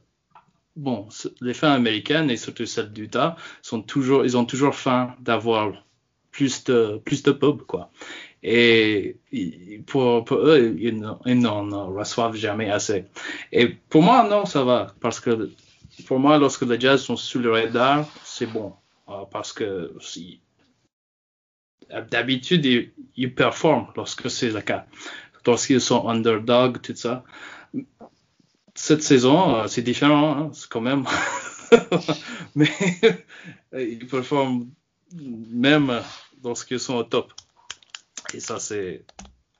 bon, 0.76 1.08
les 1.40 1.54
fans 1.54 1.72
américaines 1.72 2.30
et 2.30 2.36
surtout 2.36 2.66
celles 2.66 2.92
d'Utah 2.92 3.36
sont 3.62 3.84
ils 4.24 4.36
ont 4.36 4.44
toujours 4.44 4.74
faim 4.74 5.14
d'avoir 5.20 5.72
plus 6.30 6.64
de 6.64 7.00
plus 7.04 7.22
de 7.22 7.30
pub 7.30 7.62
quoi. 7.62 7.90
Et 8.46 9.16
pour, 9.86 10.22
eux, 10.32 10.76
ils 10.78 10.98
n'en 10.98 11.94
reçoivent 11.94 12.36
jamais 12.36 12.70
assez. 12.70 13.06
Et 13.50 13.68
pour 13.68 14.02
moi, 14.02 14.28
non, 14.28 14.44
ça 14.44 14.64
va 14.64 14.94
parce 15.00 15.18
que 15.18 15.50
pour 16.06 16.18
moi, 16.18 16.38
lorsque 16.38 16.62
les 16.62 16.78
Jazz 16.78 17.02
sont 17.02 17.16
sous 17.16 17.38
le 17.38 17.50
radar, 17.50 18.06
c'est 18.22 18.46
bon. 18.46 18.74
Euh, 19.08 19.24
parce 19.30 19.52
que 19.52 19.94
d'habitude, 22.10 22.92
ils, 23.16 23.34
performent 23.34 23.86
lorsque 23.96 24.30
c'est 24.30 24.50
le 24.50 24.60
cas. 24.60 24.86
Lorsqu'ils 25.46 25.80
sont 25.80 26.06
underdog, 26.08 26.82
tout 26.82 26.94
ça. 26.96 27.24
Cette 28.74 29.02
saison, 29.02 29.56
euh, 29.56 29.66
c'est 29.68 29.82
différent, 29.82 30.36
hein, 30.36 30.50
quand 30.68 30.80
même. 30.80 31.04
Mais 32.54 32.70
ils 33.72 34.06
performent 34.06 34.68
même 35.12 36.02
lorsqu'ils 36.42 36.80
sont 36.80 36.96
au 36.96 37.04
top. 37.04 37.32
Et 38.34 38.40
ça, 38.40 38.58
c'est, 38.58 39.04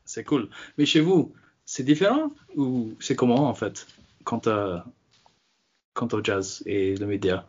c'est 0.05 0.25
cool. 0.25 0.51
Mais 0.77 0.87
chez 0.87 1.01
vous, 1.01 1.33
c'est 1.65 1.85
différent 1.85 2.31
ou 2.57 2.95
c'est 3.01 3.17
comment 3.17 3.49
en 3.49 3.55
fait 3.55 3.87
quand 4.25 4.49
euh, 4.49 4.79
quant 5.95 6.09
au 6.13 6.23
jazz 6.23 6.63
et 6.67 6.97
le 6.97 7.07
média? 7.07 7.47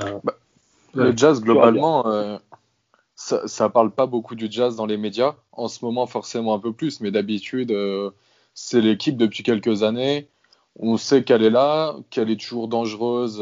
Euh, 0.00 0.18
bah, 0.24 0.38
Le 0.94 1.16
jazz, 1.16 1.40
globalement, 1.40 2.06
euh, 2.06 2.38
ça, 3.14 3.46
ça 3.46 3.68
parle 3.68 3.90
pas 3.90 4.06
beaucoup 4.06 4.34
du 4.34 4.50
jazz 4.50 4.76
dans 4.76 4.86
les 4.86 4.96
médias. 4.96 5.36
En 5.52 5.68
ce 5.68 5.84
moment, 5.84 6.06
forcément 6.06 6.54
un 6.54 6.58
peu 6.58 6.72
plus, 6.72 7.00
mais 7.00 7.10
d'habitude, 7.10 7.72
euh, 7.72 8.10
c'est 8.54 8.80
l'équipe 8.80 9.16
depuis 9.16 9.42
quelques 9.42 9.82
années. 9.82 10.28
On 10.76 10.96
sait 10.96 11.24
qu'elle 11.24 11.42
est 11.42 11.50
là, 11.50 11.96
qu'elle 12.10 12.30
est 12.30 12.40
toujours 12.40 12.68
dangereuse 12.68 13.38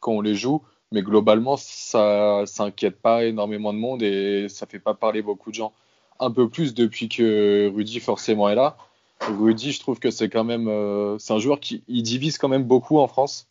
quand 0.00 0.12
on 0.12 0.22
les 0.22 0.34
joue, 0.34 0.62
mais 0.92 1.02
globalement, 1.02 1.56
ça 1.56 2.44
s'inquiète 2.46 3.00
pas 3.00 3.24
énormément 3.24 3.72
de 3.72 3.78
monde 3.78 4.02
et 4.02 4.48
ça 4.48 4.66
fait 4.66 4.78
pas 4.78 4.94
parler 4.94 5.22
beaucoup 5.22 5.50
de 5.50 5.56
gens. 5.56 5.72
Un 6.20 6.30
peu 6.30 6.48
plus 6.48 6.74
depuis 6.74 7.08
que 7.08 7.70
Rudy 7.74 8.00
forcément 8.00 8.48
est 8.48 8.54
là. 8.54 8.76
Rudy, 9.20 9.72
je 9.72 9.80
trouve 9.80 9.98
que 9.98 10.10
c'est 10.10 10.28
quand 10.28 10.44
même, 10.44 10.68
euh, 10.68 11.18
c'est 11.18 11.32
un 11.32 11.38
joueur 11.38 11.60
qui 11.60 11.82
divise 11.88 12.38
quand 12.38 12.48
même 12.48 12.64
beaucoup 12.64 12.98
en 12.98 13.08
France 13.08 13.46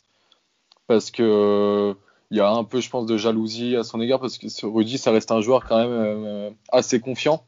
parce 0.87 1.11
que 1.11 1.23
euh, 1.23 1.93
il 2.31 2.37
y 2.37 2.39
a 2.39 2.49
un 2.49 2.63
peu, 2.63 2.81
je 2.81 2.89
pense, 2.89 3.05
de 3.05 3.17
jalousie 3.17 3.75
à 3.75 3.83
son 3.83 4.01
égard 4.01 4.19
parce 4.19 4.37
que 4.37 4.65
Rudy, 4.65 4.97
ça 4.97 5.11
reste 5.11 5.31
un 5.31 5.41
joueur 5.41 5.65
quand 5.65 5.77
même 5.77 5.91
euh, 5.91 6.49
assez 6.71 6.99
confiant. 6.99 7.43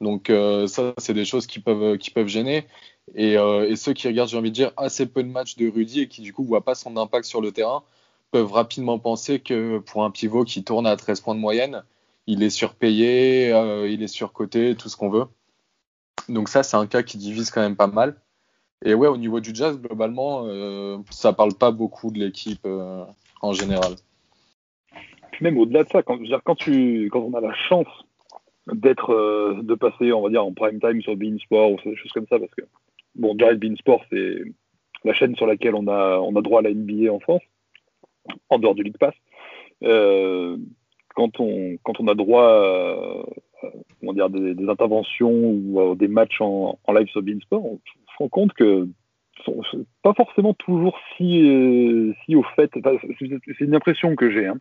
Donc 0.00 0.32
ça, 0.66 0.94
c'est 0.98 1.14
des 1.14 1.24
choses 1.24 1.46
qui 1.46 1.60
peuvent 1.60 1.96
qui 1.96 2.10
peuvent 2.10 2.26
gêner. 2.26 2.66
Et, 3.14 3.34
et 3.34 3.76
ceux 3.76 3.92
qui 3.92 4.08
regardent, 4.08 4.30
j'ai 4.30 4.36
envie 4.36 4.50
de 4.50 4.54
dire, 4.54 4.72
assez 4.76 5.06
peu 5.06 5.22
de 5.22 5.28
matchs 5.28 5.56
de 5.56 5.70
Rudy 5.70 6.00
et 6.00 6.08
qui 6.08 6.22
du 6.22 6.32
coup 6.32 6.42
voient 6.44 6.64
pas 6.64 6.74
son 6.74 6.96
impact 6.96 7.24
sur 7.24 7.40
le 7.40 7.52
terrain 7.52 7.84
peuvent 8.32 8.52
rapidement 8.52 8.98
penser 8.98 9.38
que 9.40 9.78
pour 9.78 10.04
un 10.04 10.10
pivot 10.10 10.44
qui 10.44 10.64
tourne 10.64 10.86
à 10.86 10.96
13 10.96 11.20
points 11.20 11.34
de 11.34 11.40
moyenne, 11.40 11.84
il 12.26 12.42
est 12.42 12.50
surpayé, 12.50 13.50
il 13.88 14.02
est 14.02 14.08
surcoté, 14.08 14.74
tout 14.74 14.88
ce 14.88 14.96
qu'on 14.96 15.10
veut. 15.10 15.26
Donc 16.28 16.48
ça, 16.48 16.62
c'est 16.62 16.76
un 16.76 16.86
cas 16.86 17.02
qui 17.02 17.18
divise 17.18 17.50
quand 17.50 17.60
même 17.60 17.76
pas 17.76 17.86
mal. 17.86 18.16
Et 18.84 18.94
ouais, 18.94 19.08
au 19.08 19.16
niveau 19.16 19.40
du 19.40 19.54
jazz, 19.54 19.80
globalement, 19.80 20.44
euh, 20.46 20.98
ça 21.10 21.32
parle 21.32 21.54
pas 21.54 21.70
beaucoup 21.70 22.10
de 22.10 22.18
l'équipe 22.18 22.66
euh, 22.66 23.04
en 23.40 23.52
général. 23.52 23.92
même 25.40 25.56
au-delà 25.58 25.84
de 25.84 25.88
ça, 25.88 26.02
quand, 26.02 26.18
quand, 26.44 26.54
tu, 26.56 27.08
quand 27.12 27.20
on 27.20 27.34
a 27.34 27.40
la 27.40 27.54
chance 27.54 27.86
d'être, 28.66 29.12
euh, 29.12 29.60
de 29.62 29.74
passer, 29.74 30.12
on 30.12 30.22
va 30.22 30.30
dire, 30.30 30.44
en 30.44 30.52
prime 30.52 30.80
time 30.80 31.00
sur 31.00 31.16
Beansport 31.16 31.72
ou 31.72 31.76
des 31.84 31.96
choses 31.96 32.12
comme 32.12 32.26
ça, 32.28 32.40
parce 32.40 32.54
que, 32.54 32.62
bon, 33.14 33.36
Jared 33.38 33.60
Beansport, 33.60 34.02
c'est 34.10 34.42
la 35.04 35.14
chaîne 35.14 35.36
sur 35.36 35.46
laquelle 35.46 35.74
on 35.74 35.86
a, 35.86 36.18
on 36.18 36.34
a 36.34 36.42
droit 36.42 36.60
à 36.60 36.62
la 36.62 36.74
NBA 36.74 37.12
en 37.12 37.20
France, 37.20 37.42
en 38.48 38.58
dehors 38.58 38.74
du 38.74 38.82
League 38.82 38.98
Pass. 38.98 39.14
Euh, 39.82 40.56
quand 41.14 41.40
on, 41.40 41.76
quand 41.82 42.00
on 42.00 42.08
a 42.08 42.14
droit 42.14 42.46
à, 42.46 43.22
comment 44.00 44.12
dire, 44.12 44.30
des, 44.30 44.54
des, 44.54 44.68
interventions 44.68 45.30
ou 45.30 45.80
euh, 45.80 45.94
des 45.94 46.08
matchs 46.08 46.40
en, 46.40 46.78
en 46.84 46.92
live 46.92 47.08
sur 47.08 47.22
Beansport, 47.22 47.64
on 47.64 47.76
se 47.76 48.18
rend 48.18 48.28
compte 48.28 48.52
que 48.54 48.88
sont 49.44 49.62
pas 50.02 50.14
forcément 50.14 50.54
toujours 50.54 50.98
si, 51.16 51.48
euh, 51.48 52.12
si 52.24 52.36
au 52.36 52.42
fait. 52.56 52.70
c'est 52.74 53.60
une 53.60 53.74
impression 53.74 54.14
que 54.16 54.30
j'ai. 54.30 54.46
Hein. 54.46 54.58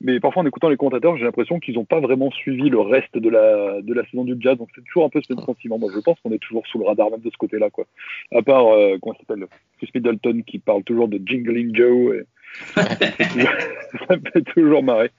Mais 0.00 0.20
parfois, 0.20 0.42
en 0.42 0.46
écoutant 0.46 0.68
les 0.68 0.76
commentateurs, 0.76 1.16
j'ai 1.16 1.24
l'impression 1.24 1.60
qu'ils 1.60 1.74
n'ont 1.74 1.84
pas 1.84 2.00
vraiment 2.00 2.30
suivi 2.30 2.68
le 2.68 2.80
reste 2.80 3.16
de 3.16 3.28
la, 3.28 3.80
de 3.80 3.94
la 3.94 4.04
saison 4.06 4.24
du 4.24 4.36
jazz. 4.38 4.58
Donc, 4.58 4.68
c'est 4.74 4.84
toujours 4.84 5.04
un 5.04 5.08
peu 5.08 5.20
ce 5.22 5.34
sentiment. 5.34 5.78
Moi, 5.78 5.90
je 5.94 6.00
pense 6.00 6.18
qu'on 6.20 6.32
est 6.32 6.42
toujours 6.42 6.66
sous 6.66 6.78
le 6.78 6.84
radar, 6.84 7.10
même 7.10 7.20
de 7.20 7.30
ce 7.30 7.36
côté-là. 7.36 7.70
Quoi. 7.70 7.86
À 8.32 8.42
part, 8.42 8.66
euh, 8.66 8.98
comment 9.00 9.16
s'appelle 9.16 9.46
Chris 9.78 9.88
Middleton 9.94 10.42
qui 10.46 10.58
parle 10.58 10.82
toujours 10.82 11.08
de 11.08 11.20
Jingling 11.24 11.74
Joe. 11.74 12.24
Ça 12.74 14.16
fait 14.32 14.42
toujours 14.54 14.82
marrer. 14.82 15.10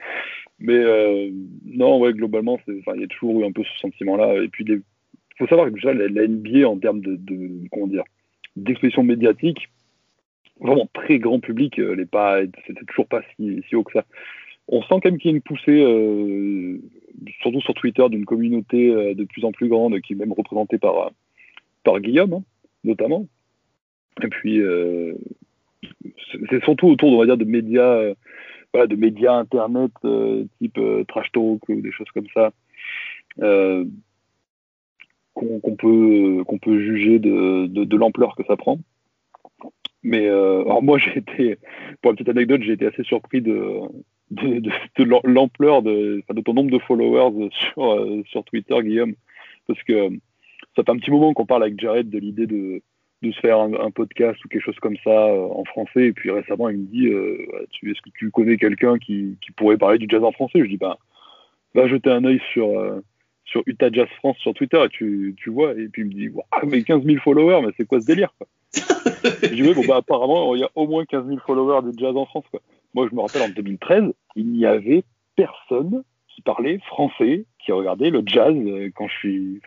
Mais 0.60 0.78
euh, 0.78 1.30
non, 1.66 2.00
ouais, 2.00 2.14
globalement, 2.14 2.60
il 2.68 3.02
y 3.02 3.04
a 3.04 3.08
toujours 3.08 3.42
eu 3.42 3.46
un 3.46 3.52
peu 3.52 3.64
ce 3.64 3.80
sentiment-là. 3.80 4.42
Et 4.42 4.48
puis, 4.48 4.66
il 4.68 4.82
faut 5.38 5.48
savoir 5.48 5.68
que 5.68 5.74
déjà, 5.74 5.94
la, 5.94 6.28
NBA, 6.28 6.68
en 6.68 6.78
termes 6.78 7.02
de, 7.02 7.20
comment 7.72 7.88
dire, 7.88 8.04
d'exposition 8.56 9.04
médiatique, 9.04 9.70
vraiment 10.60 10.90
très 10.94 11.20
grand 11.20 11.40
public, 11.40 11.80
euh, 11.80 11.96
n'est 11.96 12.06
pas, 12.06 12.42
c'était 12.66 12.86
toujours 12.86 13.08
pas 13.08 13.22
si, 13.36 13.76
haut 13.76 13.84
que 13.84 13.92
ça. 13.92 14.06
On 14.68 14.82
sent 14.82 14.88
quand 15.04 15.06
même 15.06 15.18
qu'il 15.18 15.32
y 15.32 15.34
a 15.34 15.38
une 15.38 15.44
poussée, 15.44 15.82
euh, 15.84 16.80
surtout 17.42 17.62
sur 17.62 17.74
Twitter, 17.74 18.04
d'une 18.10 18.26
communauté 18.26 19.14
de 19.14 19.24
plus 19.26 19.44
en 19.44 19.52
plus 19.52 19.68
grande, 19.68 20.00
qui 20.02 20.14
est 20.14 20.16
même 20.16 20.34
représentée 20.34 20.78
par, 20.78 21.12
par 21.84 22.00
Guillaume, 22.00 22.34
hein, 22.34 22.44
notamment. 22.84 23.28
Et 24.24 24.28
puis, 24.28 24.62
c'est 26.50 26.64
surtout 26.64 26.88
autour, 26.88 27.14
on 27.14 27.20
va 27.20 27.26
dire, 27.26 27.38
de 27.38 27.46
médias 27.46 28.14
de 28.84 28.96
médias 28.96 29.34
internet 29.34 29.92
euh, 30.04 30.46
type 30.60 30.78
euh, 30.78 31.04
trash 31.06 31.32
talk 31.32 31.68
ou 31.70 31.82
des 31.82 31.92
choses 31.92 32.10
comme 32.14 32.28
ça 32.34 32.52
euh, 33.42 33.86
qu'on 35.34 35.76
peut 35.76 36.44
qu'on 36.46 36.58
peut 36.58 36.80
juger 36.80 37.20
de, 37.20 37.96
l'ampleur 37.96 38.36
que 38.36 38.44
ça 38.46 38.56
prend. 38.56 38.80
Mais 40.04 40.28
alors 40.28 40.82
moi 40.82 40.98
j'ai 41.00 41.18
été 41.18 41.58
pour 42.02 42.12
une 42.12 42.18
petite 42.18 42.30
anecdote 42.30 42.62
j'ai 42.64 42.74
été 42.74 42.86
assez 42.86 43.04
surpris 43.04 43.42
de 43.42 43.80
de, 44.32 44.60
de 44.60 45.30
l'ampleur 45.30 45.82
de, 45.82 46.24
de 46.30 46.42
ton 46.42 46.54
nombre 46.54 46.72
de 46.72 46.80
followers 46.80 47.50
sur 47.52 48.24
sur 48.28 48.44
Twitter 48.46 48.76
Guillaume 48.82 49.16
parce 49.68 49.82
que 49.84 50.10
ça 50.76 50.84
fait 50.84 50.92
un 50.92 50.98
petit 50.98 51.12
moment 51.12 51.34
qu'on 51.34 51.46
parle 51.46 51.64
avec 51.64 51.80
Jared 51.80 52.10
de 52.10 52.18
l'idée 52.18 52.48
de 52.48 52.82
de 53.22 53.32
se 53.32 53.40
faire 53.40 53.60
un, 53.60 53.92
podcast 53.92 54.44
ou 54.44 54.48
quelque 54.48 54.64
chose 54.64 54.80
comme 54.82 54.98
ça 55.04 55.10
euh, 55.10 55.48
en 55.50 55.64
français. 55.66 56.08
Et 56.08 56.14
puis 56.14 56.32
récemment, 56.32 56.70
il 56.70 56.78
me 56.78 56.86
dit 56.86 57.08
euh, 57.08 57.66
Est-ce 57.84 58.02
que 58.02 58.10
tu 58.18 58.32
connais 58.32 58.58
quelqu'un 58.58 58.98
qui, 58.98 59.38
pourrait 59.56 59.78
parler 59.78 59.98
du 59.98 60.08
jazz 60.10 60.24
en 60.24 60.32
français? 60.32 60.60
Je 60.60 60.70
dis 60.70 60.78
bah, 60.78 60.98
Va 61.74 61.88
jeter 61.88 62.10
un 62.10 62.24
œil 62.24 62.42
sur, 62.54 62.80
euh, 62.80 63.02
sur 63.46 63.64
Utah 63.66 63.90
Jazz 63.92 64.08
France 64.18 64.38
sur 64.38 64.54
Twitter 64.54 64.82
et 64.84 64.90
tu, 64.90 65.36
tu 65.38 65.50
vois. 65.50 65.72
Et 65.74 65.88
puis 65.88 66.04
il 66.04 66.08
me 66.08 66.14
dit 66.14 66.30
Mais 66.68 66.84
15 66.84 67.04
000 67.04 67.18
followers, 67.20 67.62
mais 67.66 67.74
c'est 67.78 67.86
quoi 67.86 68.02
ce 68.02 68.06
délire 68.06 68.34
Je 68.74 69.54
dis 69.54 69.74
bon, 69.74 69.84
bah, 69.88 69.98
apparemment, 69.98 70.56
il 70.56 70.62
y 70.62 70.64
a 70.64 70.70
au 70.76 70.88
moins 70.88 71.06
15 71.06 71.28
000 71.28 71.40
followers 71.46 71.82
de 71.84 71.98
jazz 71.98 72.16
en 72.16 72.26
France. 72.26 72.46
Moi, 72.94 73.08
je 73.10 73.16
me 73.16 73.22
rappelle 73.22 73.42
en 73.42 73.50
2013, 73.50 74.14
il 74.36 74.52
n'y 74.52 74.66
avait 74.66 75.04
personne 75.36 76.04
qui 76.30 76.42
parlait 76.42 76.80
français, 76.88 77.46
qui 77.60 77.72
regardait 77.72 78.10
le 78.10 78.22
jazz 78.26 78.54
euh, 78.56 78.90
quand 78.96 79.08
je 79.08 79.14
suis, 79.16 79.62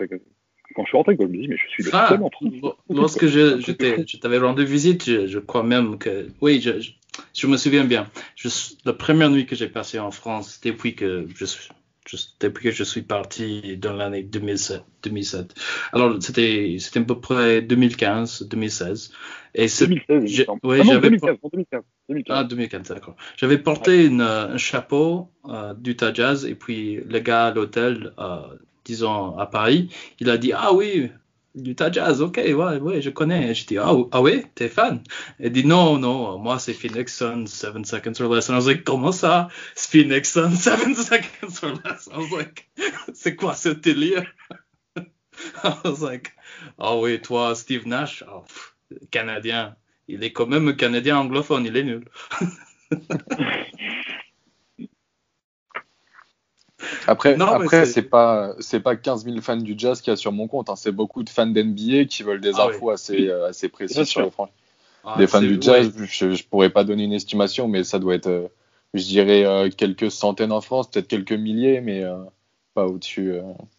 quand 0.74 0.84
je 0.84 0.88
suis 0.88 0.96
rentré. 0.96 1.16
Quoi. 1.16 1.26
Je 1.26 1.32
me 1.32 1.42
dis, 1.42 1.48
mais 1.48 1.56
je 1.56 1.68
suis 1.68 1.82
le 1.84 1.90
ah, 1.92 2.08
seul 2.08 2.22
en 2.22 2.30
France. 2.30 2.52
Lorsque 2.90 3.26
je, 3.26 3.60
je 3.60 4.16
t'avais 4.16 4.38
rendu 4.38 4.64
visite, 4.64 5.04
je, 5.04 5.26
je, 5.26 5.38
crois 5.38 5.62
même 5.62 5.98
que, 5.98 6.28
oui, 6.40 6.60
je, 6.60 6.80
je, 7.34 7.46
me 7.46 7.56
souviens 7.56 7.84
bien. 7.84 8.08
La 8.84 8.92
première 8.92 9.30
nuit 9.30 9.46
que 9.46 9.56
j'ai 9.56 9.68
passée 9.68 9.98
en 9.98 10.10
France, 10.10 10.60
depuis 10.62 10.94
que 10.94 11.26
je 11.34 11.44
suis 11.44 11.68
depuis 12.40 12.64
que 12.64 12.70
je 12.70 12.84
suis 12.84 13.02
parti 13.02 13.76
dans 13.76 13.92
l'année 13.92 14.22
2007, 14.22 14.82
2007. 15.02 15.54
Alors, 15.92 16.16
c'était, 16.20 16.76
à 16.94 17.00
peu 17.00 17.20
près 17.20 17.62
2015, 17.62 18.48
2016. 18.48 19.12
Et 19.54 19.66
2016, 19.66 20.46
ouais, 20.62 20.80
ah 20.82 20.98
2015, 20.98 21.36
2015, 21.52 21.82
2015. 22.08 22.36
Ah, 22.36 22.44
2015, 22.44 22.88
d'accord. 22.88 23.16
J'avais 23.36 23.58
porté 23.58 24.06
une, 24.06 24.20
un 24.20 24.56
chapeau 24.58 25.30
euh, 25.48 25.74
d'Utah 25.74 26.12
Jazz 26.12 26.44
et 26.44 26.54
puis 26.54 26.96
le 26.96 27.18
gars 27.18 27.46
à 27.46 27.54
l'hôtel, 27.54 28.12
euh, 28.18 28.40
disons 28.88 29.36
à 29.38 29.46
Paris, 29.46 29.90
il 30.18 30.30
a 30.30 30.38
dit, 30.38 30.52
ah 30.54 30.72
oui, 30.72 31.10
Utah 31.54 31.92
Jazz, 31.92 32.22
ok, 32.22 32.36
ouais, 32.36 32.54
ouais, 32.78 33.02
je 33.02 33.10
connais. 33.10 33.54
J'ai 33.54 33.66
dit, 33.66 33.78
ah, 33.78 33.92
ah 34.12 34.22
ouais, 34.22 34.44
t'es 34.54 34.68
fan 34.68 35.02
Il 35.38 35.52
dit, 35.52 35.66
non, 35.66 35.98
non, 35.98 36.38
moi 36.38 36.58
c'est 36.58 36.72
Phoenix 36.72 37.14
Suns, 37.14 37.46
7 37.46 37.84
seconds 37.86 38.20
or 38.20 38.34
less. 38.34 38.48
And 38.48 38.58
I 38.60 38.82
comment 38.82 39.12
ça? 39.12 39.48
Phoenix 39.76 40.32
Suns, 40.32 40.56
7 40.56 40.96
seconds 40.96 41.62
or 41.62 41.74
less 41.84 42.08
I 42.10 42.16
was 42.16 42.44
c'est 43.14 43.36
quoi 43.36 43.54
ce 43.54 43.68
délire? 43.68 44.26
I 44.96 45.74
was 45.84 46.04
ah 46.78 46.96
oui, 46.96 47.20
toi, 47.20 47.54
Steve 47.54 47.86
Nash, 47.86 48.24
oh, 48.26 48.44
Canadien. 49.10 49.76
Il 50.08 50.24
est 50.24 50.32
quand 50.32 50.46
même 50.46 50.74
Canadien 50.76 51.18
anglophone, 51.18 51.66
il 51.66 51.76
est 51.76 51.84
nul. 51.84 52.08
Après, 57.08 57.40
après 57.40 57.86
c'est 57.86 58.02
pas 58.02 58.54
c'est 58.60 58.80
pas 58.80 58.94
15 58.94 59.24
000 59.24 59.40
fans 59.40 59.56
du 59.56 59.74
jazz 59.78 60.02
qu'il 60.02 60.10
y 60.10 60.14
a 60.14 60.16
sur 60.16 60.30
mon 60.30 60.46
compte. 60.46 60.68
Hein. 60.68 60.76
C'est 60.76 60.92
beaucoup 60.92 61.22
de 61.22 61.30
fans 61.30 61.46
d'NBA 61.46 62.04
qui 62.04 62.22
veulent 62.22 62.42
des 62.42 62.52
ah 62.58 62.66
infos 62.66 62.90
assez 62.90 63.28
euh, 63.28 63.48
assez 63.48 63.70
précises 63.70 64.04
sur 64.04 64.20
les 64.20 64.30
franchises. 64.30 64.54
Ah, 65.04 65.14
des 65.16 65.26
fans 65.26 65.40
du 65.40 65.56
jazz, 65.58 65.90
je, 65.96 66.34
je, 66.34 66.44
pourrais 66.44 66.68
pas 66.68 66.84
donner 66.84 67.04
une 67.04 67.14
estimation, 67.14 67.66
mais 67.66 67.82
ça 67.82 67.98
doit 67.98 68.14
être, 68.14 68.26
euh, 68.26 68.48
je 68.92 69.04
dirais 69.04 69.46
euh, 69.46 69.70
quelques 69.70 70.10
centaines 70.10 70.52
en 70.52 70.60
France, 70.60 70.90
peut-être 70.90 71.08
quelques 71.08 71.32
milliers, 71.32 71.80
mais 71.80 72.04
pas 72.74 72.84
au-dessus 72.84 73.32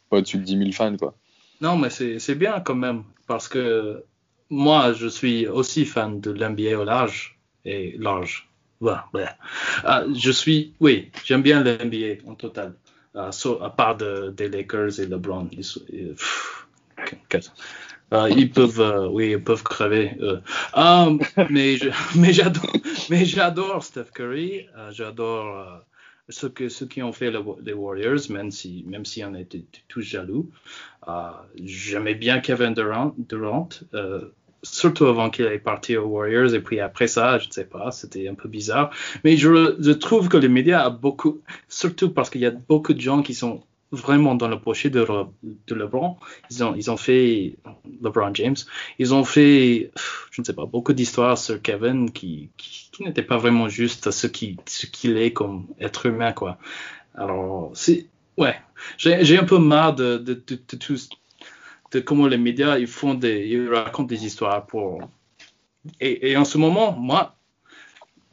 pas 0.09 0.17
au-dessus 0.17 0.37
de 0.37 0.43
10 0.43 0.57
000 0.57 0.71
fans 0.71 0.97
quoi. 0.97 1.13
Non, 1.61 1.77
mais 1.77 1.89
c'est 1.89 2.35
bien 2.35 2.59
quand 2.61 2.75
même 2.75 3.03
parce 3.27 3.47
que 3.47 4.03
moi, 4.49 4.93
je 4.93 5.07
suis 5.07 5.45
aussi 5.45 5.85
fan 5.85 6.19
de 6.19 6.31
l'NBA 6.31 6.79
au 6.79 6.83
large 6.83 7.37
et 7.63 7.95
large. 7.99 8.49
Voilà, 8.79 9.07
je 10.15 10.31
suis, 10.31 10.73
oui, 10.79 11.11
j'aime 11.25 11.41
bien 11.41 11.61
l'NBA 11.63 12.23
en 12.25 12.33
total. 12.33 12.73
Uh, 13.15 13.31
à 13.61 13.69
part 13.71 13.97
de, 13.97 14.29
des 14.29 14.49
Lakers 14.49 14.99
et 14.99 15.07
LeBron. 15.07 15.49
Ils, 15.51 15.65
uh, 15.89 16.15
ils 18.37 18.51
peuvent, 18.51 18.79
uh, 18.79 19.07
oui, 19.11 19.35
peuvent 19.37 19.63
crever. 19.63 20.15
Mais 23.09 23.25
j'adore, 23.25 23.83
Steph 23.83 24.11
Curry. 24.13 24.67
j'adore 24.91 25.83
ceux, 26.29 26.49
que, 26.49 26.69
ceux 26.69 26.85
qui 26.85 27.01
ont 27.01 27.11
fait 27.11 27.31
les 27.63 27.73
Warriors, 27.73 28.29
même 28.29 28.51
si, 28.51 28.83
même 28.87 29.05
si 29.05 29.23
on 29.23 29.33
était 29.33 29.65
tous 29.87 30.01
jaloux. 30.01 30.51
J'aimais 31.55 32.13
bien 32.15 32.41
Kevin. 32.41 32.75
Durant 32.75 33.69
surtout 34.63 35.05
avant 35.05 35.29
qu'il 35.29 35.45
ait 35.45 35.59
parti 35.59 35.97
aux 35.97 36.07
Warriors 36.07 36.53
et 36.53 36.61
puis 36.61 36.79
après 36.79 37.07
ça, 37.07 37.39
je 37.39 37.47
ne 37.47 37.51
sais 37.51 37.65
pas, 37.65 37.91
c'était 37.91 38.27
un 38.27 38.33
peu 38.33 38.49
bizarre. 38.49 38.91
Mais 39.23 39.37
je, 39.37 39.91
trouve 39.91 40.29
que 40.29 40.37
les 40.37 40.49
médias 40.49 40.83
a 40.83 40.89
beaucoup, 40.89 41.41
surtout 41.67 42.11
parce 42.11 42.29
qu'il 42.29 42.41
y 42.41 42.45
a 42.45 42.51
beaucoup 42.51 42.93
de 42.93 43.01
gens 43.01 43.21
qui 43.21 43.33
sont 43.33 43.63
vraiment 43.91 44.35
dans 44.35 44.47
le 44.47 44.59
projet 44.59 44.89
de, 44.89 45.05
LeBron. 45.69 46.17
Ils 46.51 46.63
ont, 46.63 46.75
ils 46.75 46.91
ont 46.91 46.97
fait 46.97 47.57
LeBron 48.01 48.31
James. 48.35 48.55
Ils 48.99 49.13
ont 49.13 49.23
fait, 49.23 49.91
je 50.31 50.41
ne 50.41 50.45
sais 50.45 50.53
pas, 50.53 50.65
beaucoup 50.65 50.93
d'histoires 50.93 51.37
sur 51.37 51.61
Kevin 51.61 52.11
qui, 52.11 52.49
qui, 52.57 52.89
n'étaient 53.03 53.23
pas 53.23 53.37
vraiment 53.37 53.69
juste 53.69 54.11
ce 54.11 54.27
qu'il 54.27 54.57
ce 54.65 54.85
qu'il 54.85 55.17
est 55.17 55.31
comme 55.31 55.67
être 55.79 56.05
humain, 56.05 56.33
quoi. 56.33 56.57
Alors, 57.15 57.71
c'est, 57.73 58.07
ouais, 58.37 58.55
j'ai 58.97 59.37
un 59.37 59.45
peu 59.45 59.57
marre 59.57 59.95
de, 59.95 60.17
de, 60.17 60.33
de, 60.33 60.55
de 60.55 60.77
tout 60.77 60.97
de 61.91 61.99
comment 61.99 62.27
les 62.27 62.37
médias 62.37 62.77
ils 62.77 62.87
font 62.87 63.13
des, 63.13 63.47
ils 63.47 63.69
racontent 63.69 64.07
des 64.07 64.25
histoires 64.25 64.65
pour. 64.65 65.01
Et, 66.01 66.35
en 66.35 66.45
ce 66.45 66.57
moment, 66.57 66.91
moi, 66.91 67.37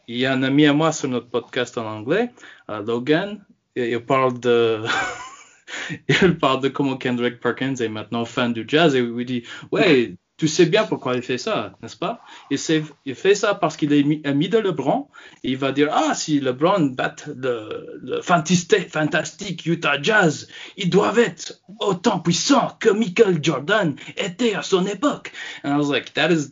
il 0.08 0.16
y 0.16 0.26
a 0.26 0.32
un 0.32 0.42
ami 0.42 0.66
à 0.66 0.72
moi 0.72 0.92
sur 0.92 1.08
notre 1.08 1.28
podcast 1.28 1.78
en 1.78 1.86
anglais, 1.86 2.30
uh, 2.68 2.82
Logan, 2.84 3.44
et 3.76 3.92
il 3.92 4.00
parle 4.00 4.38
de. 4.40 4.82
il 6.08 6.36
parle 6.38 6.60
de 6.60 6.68
comment 6.68 6.96
Kendrick 6.96 7.40
Perkins 7.40 7.76
est 7.76 7.88
maintenant 7.88 8.24
fan 8.24 8.52
du 8.52 8.64
jazz 8.66 8.94
et 8.94 9.00
il 9.00 9.24
dit 9.24 9.44
ouais 9.72 10.16
tu 10.36 10.48
sais 10.48 10.66
bien 10.66 10.84
pourquoi 10.84 11.14
il 11.14 11.22
fait 11.22 11.38
ça, 11.38 11.72
n'est-ce 11.82 11.96
pas? 11.96 12.20
Il, 12.50 13.14
fait 13.14 13.34
ça 13.34 13.54
parce 13.54 13.76
qu'il 13.76 13.92
est 13.94 14.26
ami 14.26 14.48
de 14.48 14.58
LeBron. 14.58 15.08
Et 15.42 15.52
il 15.52 15.56
va 15.56 15.72
dire, 15.72 15.88
ah, 15.92 16.14
si 16.14 16.40
LeBron 16.40 16.94
bat 16.94 17.16
le, 17.34 18.20
fantastique 18.20 19.64
Utah 19.64 20.00
Jazz, 20.02 20.48
ils 20.76 20.90
doivent 20.90 21.18
être 21.18 21.62
autant 21.80 22.20
puissants 22.20 22.76
que 22.78 22.90
Michael 22.90 23.42
Jordan 23.42 23.96
était 24.16 24.54
à 24.54 24.62
son 24.62 24.86
époque. 24.86 25.32
And 25.64 25.74
I 25.74 25.78
was 25.78 25.90
like, 25.90 26.12
that 26.14 26.30
is 26.30 26.50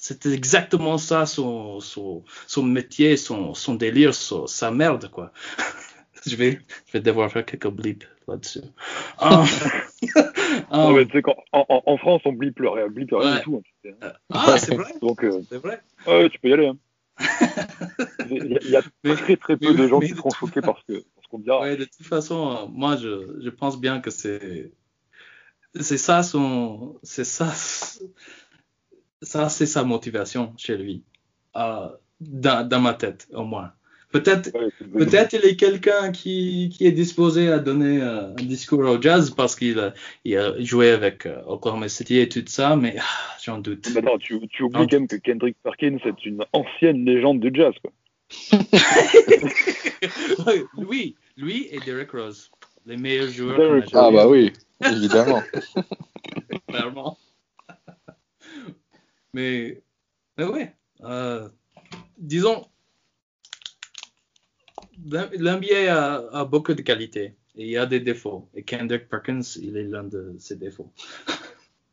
c'était 0.00 0.32
exactement 0.32 0.96
ça 0.96 1.26
son, 1.26 1.78
son, 1.80 2.24
son 2.46 2.62
métier, 2.62 3.18
son, 3.18 3.52
son 3.52 3.74
délire, 3.74 4.14
sa 4.14 4.70
merde, 4.70 5.10
quoi. 5.10 5.30
je, 6.26 6.36
vais, 6.36 6.60
je 6.86 6.92
vais 6.94 7.00
devoir 7.00 7.30
faire 7.30 7.44
quelques 7.44 7.68
blips 7.68 8.06
là-dessus. 8.26 8.62
Um, 9.20 9.44
um, 10.70 11.06
tu 11.06 11.20
sais 11.20 11.22
en, 11.52 11.82
en, 11.86 11.96
France, 11.96 12.22
on 12.24 12.32
blip 12.32 12.58
rien, 12.60 12.88
blip 12.88 13.10
rien 13.12 13.36
du 13.36 13.42
tout. 13.42 13.62
Hein, 13.84 13.90
euh, 14.02 14.12
ah, 14.32 14.58
c'est 14.58 14.74
vrai 14.74 14.92
Donc, 15.02 15.24
euh, 15.24 15.42
c'est 15.48 15.58
vrai 15.58 15.80
ouais, 16.06 16.30
tu 16.30 16.38
peux 16.38 16.48
y 16.48 16.52
aller. 16.52 16.68
Hein. 16.68 16.76
il, 18.30 18.70
y 18.70 18.76
a, 18.76 18.82
très 19.16 19.36
très 19.36 19.56
peu 19.56 19.74
de 19.74 19.86
gens 19.86 20.00
qui 20.00 20.08
seront 20.08 20.30
choqués 20.30 20.62
parce 20.62 20.82
que 20.84 21.04
parce 21.14 21.26
qu'on 21.28 21.38
dira. 21.38 21.60
Ouais, 21.60 21.76
de 21.76 21.84
toute 21.84 22.06
façon, 22.06 22.50
euh, 22.50 22.66
moi 22.70 22.96
je, 22.96 23.40
je 23.42 23.50
pense 23.50 23.78
bien 23.78 24.00
que 24.00 24.10
c'est 24.10 24.72
c'est 25.78 25.98
ça 25.98 26.22
son 26.22 26.98
c'est 27.02 27.24
ça 27.24 27.52
ça 29.22 29.48
c'est 29.48 29.66
sa 29.66 29.84
motivation 29.84 30.54
chez 30.56 30.76
lui 30.76 31.04
euh, 31.56 31.88
dans, 32.20 32.66
dans 32.66 32.80
ma 32.80 32.94
tête 32.94 33.28
au 33.32 33.44
moins 33.44 33.72
Peut-être, 34.12 34.50
peut-être 34.92 35.34
il 35.34 35.44
est 35.44 35.54
quelqu'un 35.54 36.10
qui, 36.10 36.68
qui 36.72 36.84
est 36.84 36.92
disposé 36.92 37.48
à 37.48 37.60
donner 37.60 38.00
euh, 38.00 38.32
un 38.32 38.42
discours 38.42 38.80
au 38.80 39.00
jazz 39.00 39.30
parce 39.30 39.54
qu'il 39.54 39.78
a, 39.78 39.94
il 40.24 40.36
a 40.36 40.60
joué 40.60 40.90
avec 40.90 41.26
euh, 41.26 41.40
Oklahoma 41.46 41.88
City 41.88 42.18
et 42.18 42.28
tout 42.28 42.42
ça, 42.46 42.74
mais 42.74 42.96
ah, 42.98 43.04
j'en 43.40 43.58
doute. 43.58 43.88
Mais 43.94 44.02
non, 44.02 44.18
tu, 44.18 44.40
tu 44.48 44.64
oublies 44.64 44.88
quand 44.88 44.92
même 44.92 45.06
que 45.06 45.14
Kendrick 45.14 45.56
Perkins 45.62 45.98
est 46.04 46.26
une 46.26 46.44
ancienne 46.52 47.04
légende 47.04 47.38
du 47.38 47.52
jazz, 47.54 47.72
quoi. 47.80 47.92
oui, 50.76 51.16
lui 51.36 51.68
et 51.70 51.80
Derrick 51.80 52.12
Rose, 52.12 52.50
les 52.86 52.96
meilleurs 52.96 53.28
joueurs. 53.28 53.82
ah 53.92 54.10
bah 54.10 54.28
oui, 54.28 54.52
évidemment. 54.84 55.42
Clairement. 56.68 57.18
mais, 59.34 59.82
mais 60.36 60.44
ouais, 60.44 60.74
euh, 61.02 61.48
disons 62.18 62.66
l'NBA 65.06 65.90
a, 65.90 66.40
a, 66.40 66.44
beaucoup 66.44 66.74
de 66.74 66.82
qualités 66.82 67.34
et 67.56 67.64
il 67.64 67.70
y 67.70 67.76
a 67.76 67.86
des 67.86 68.00
défauts. 68.00 68.48
Et 68.54 68.62
Kendrick 68.62 69.08
Perkins, 69.08 69.42
il 69.60 69.76
est 69.76 69.84
l'un 69.84 70.04
de 70.04 70.34
ses 70.38 70.56
défauts. 70.56 70.92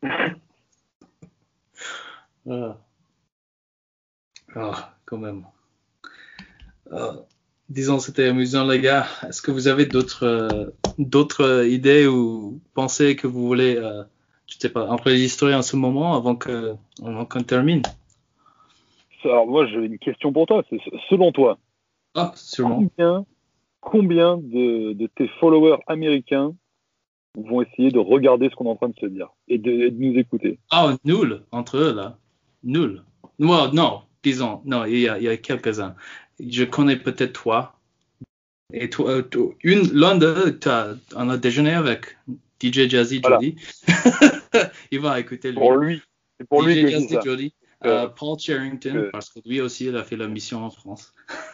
ah. 2.50 2.78
ah. 4.56 4.96
quand 5.06 5.18
même. 5.18 5.46
Ah. 6.92 7.16
disons, 7.70 8.00
c'était 8.00 8.28
amusant, 8.28 8.66
les 8.66 8.80
gars. 8.80 9.08
Est-ce 9.28 9.42
que 9.42 9.52
vous 9.52 9.68
avez 9.68 9.86
d'autres 9.86 10.74
d'autres 10.98 11.66
idées 11.66 12.08
ou 12.08 12.62
pensées 12.74 13.16
que 13.16 13.28
vous 13.28 13.46
voulez, 13.46 13.76
euh, 13.76 14.04
je 14.48 14.56
sais 14.58 14.70
pas, 14.70 14.88
enregistrer 14.88 15.54
en 15.54 15.62
ce 15.62 15.76
moment 15.76 16.16
avant 16.16 16.36
que 16.36 16.76
qu'on 17.02 17.44
termine? 17.44 17.82
Alors 19.24 19.48
moi, 19.48 19.66
j'ai 19.68 19.78
une 19.78 20.00
question 20.00 20.32
pour 20.32 20.46
toi. 20.46 20.64
Selon 21.10 21.32
toi, 21.32 21.58
ah, 22.18 22.34
Combien, 22.58 23.26
combien 23.80 24.38
de, 24.38 25.08
tes 25.16 25.28
followers 25.40 25.78
américains 25.88 26.54
vont 27.38 27.62
essayer 27.62 27.92
de 27.92 28.00
regarder 28.00 28.50
ce 28.50 28.56
qu'on 28.56 28.66
est 28.66 28.70
en 28.70 28.76
train 28.76 28.90
de 28.90 29.00
se 29.00 29.06
dire 29.06 29.30
et 29.48 29.58
de, 29.58 29.90
nous 29.90 30.18
écouter? 30.18 30.60
Ah, 30.72 30.96
nul 31.06 31.44
entre 31.52 31.78
eux 31.78 31.94
là. 31.94 32.18
Nul. 32.64 33.04
Moi, 33.40 33.70
non, 33.72 34.02
disons, 34.24 34.62
non, 34.66 34.86
il 34.86 35.00
y 35.00 35.08
a, 35.08 35.38
quelques-uns. 35.38 35.96
Je 36.40 36.64
connais 36.64 36.98
peut-être 36.98 37.34
toi. 37.34 37.74
Et 38.74 38.90
toi, 38.90 39.12
euh, 39.12 39.50
une, 39.64 39.84
l'un 39.94 40.18
d'eux, 40.18 40.60
on 41.16 41.30
a 41.30 41.38
déjeuné 41.38 41.74
avec 41.74 42.18
DJ 42.62 42.90
Jazzy 42.90 43.22
Jody. 43.24 43.56
il 44.92 45.00
va 45.00 45.20
écouter 45.20 45.52
lui. 45.52 45.60
Pour 45.60 45.78
lui. 45.78 46.02
C'est 46.40 46.50
pour 46.50 46.64
DJ 46.64 46.66
lui 46.66 46.92
Jazzy 46.92 47.18
Jody. 47.24 47.54
Euh, 47.86 48.08
Paul 48.08 48.40
Charrington, 48.40 49.10
parce 49.12 49.30
que 49.30 49.40
lui 49.46 49.62
aussi, 49.62 49.86
il 49.86 49.96
a 49.96 50.04
fait 50.04 50.16
la 50.16 50.28
mission 50.28 50.64
en 50.64 50.72
France. 50.72 51.14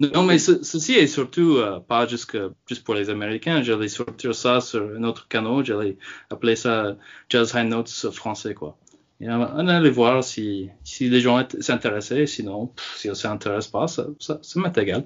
non, 0.00 0.22
mais 0.22 0.38
ceci 0.38 0.94
est 0.94 1.06
surtout 1.06 1.56
euh, 1.56 1.80
pas 1.80 2.06
juste, 2.06 2.36
juste 2.66 2.84
pour 2.84 2.94
les 2.94 3.10
Américains. 3.10 3.62
J'allais 3.62 3.88
sortir 3.88 4.34
ça 4.34 4.60
sur 4.60 4.82
un 4.96 5.04
autre 5.04 5.28
canal. 5.28 5.64
J'allais 5.64 5.96
appeler 6.30 6.56
ça 6.56 6.96
Jazz 7.28 7.52
High 7.54 7.68
Notes 7.68 8.10
français, 8.12 8.54
quoi. 8.54 8.76
Et 9.20 9.28
on 9.28 9.68
allait 9.68 9.90
voir 9.90 10.24
si, 10.24 10.70
si 10.82 11.10
les 11.10 11.20
gens 11.20 11.46
s'intéressaient. 11.60 12.26
Sinon, 12.26 12.72
si 12.96 13.08
ça 13.08 13.14
s'intéresse 13.14 13.66
pas, 13.66 13.86
ça, 13.86 14.06
ça, 14.18 14.38
ça 14.40 14.60
m'est 14.60 14.76
égal. 14.78 15.04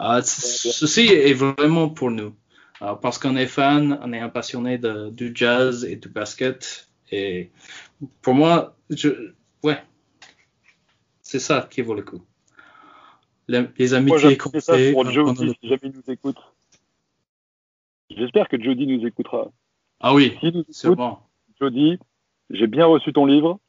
Euh, 0.00 0.20
ceci 0.22 1.06
est 1.06 1.34
vraiment 1.34 1.88
pour 1.88 2.10
nous. 2.10 2.34
Euh, 2.82 2.94
parce 2.94 3.18
qu'on 3.18 3.36
est 3.36 3.46
fan, 3.46 4.00
on 4.02 4.12
est 4.12 4.18
un 4.18 4.28
passionné 4.28 4.78
de, 4.78 5.10
du 5.10 5.30
jazz 5.34 5.84
et 5.84 5.94
du 5.94 6.08
basket. 6.08 6.88
Et 7.12 7.50
pour 8.20 8.34
moi, 8.34 8.76
je, 8.90 9.32
ouais, 9.62 9.80
c'est 11.20 11.38
ça 11.38 11.68
qui 11.70 11.82
vaut 11.82 11.94
le 11.94 12.02
coup. 12.02 12.20
Les, 13.78 13.94
amitiés 13.94 14.36
qu'on 14.38 14.50
fait. 14.60 14.92
pour 14.92 15.10
Jody, 15.10 15.52
si 15.60 15.68
jamais 15.68 15.80
il 15.84 15.92
nous 15.92 16.12
écoute. 16.12 16.38
J'espère 18.10 18.48
que 18.48 18.62
Jody 18.62 18.86
nous 18.86 19.06
écoutera. 19.06 19.50
Ah 20.00 20.14
oui, 20.14 20.36
c'est 20.70 20.90
bon. 20.94 21.18
Jody, 21.60 21.98
j'ai 22.50 22.66
bien 22.66 22.86
reçu 22.86 23.12
ton 23.12 23.26
livre. 23.26 23.60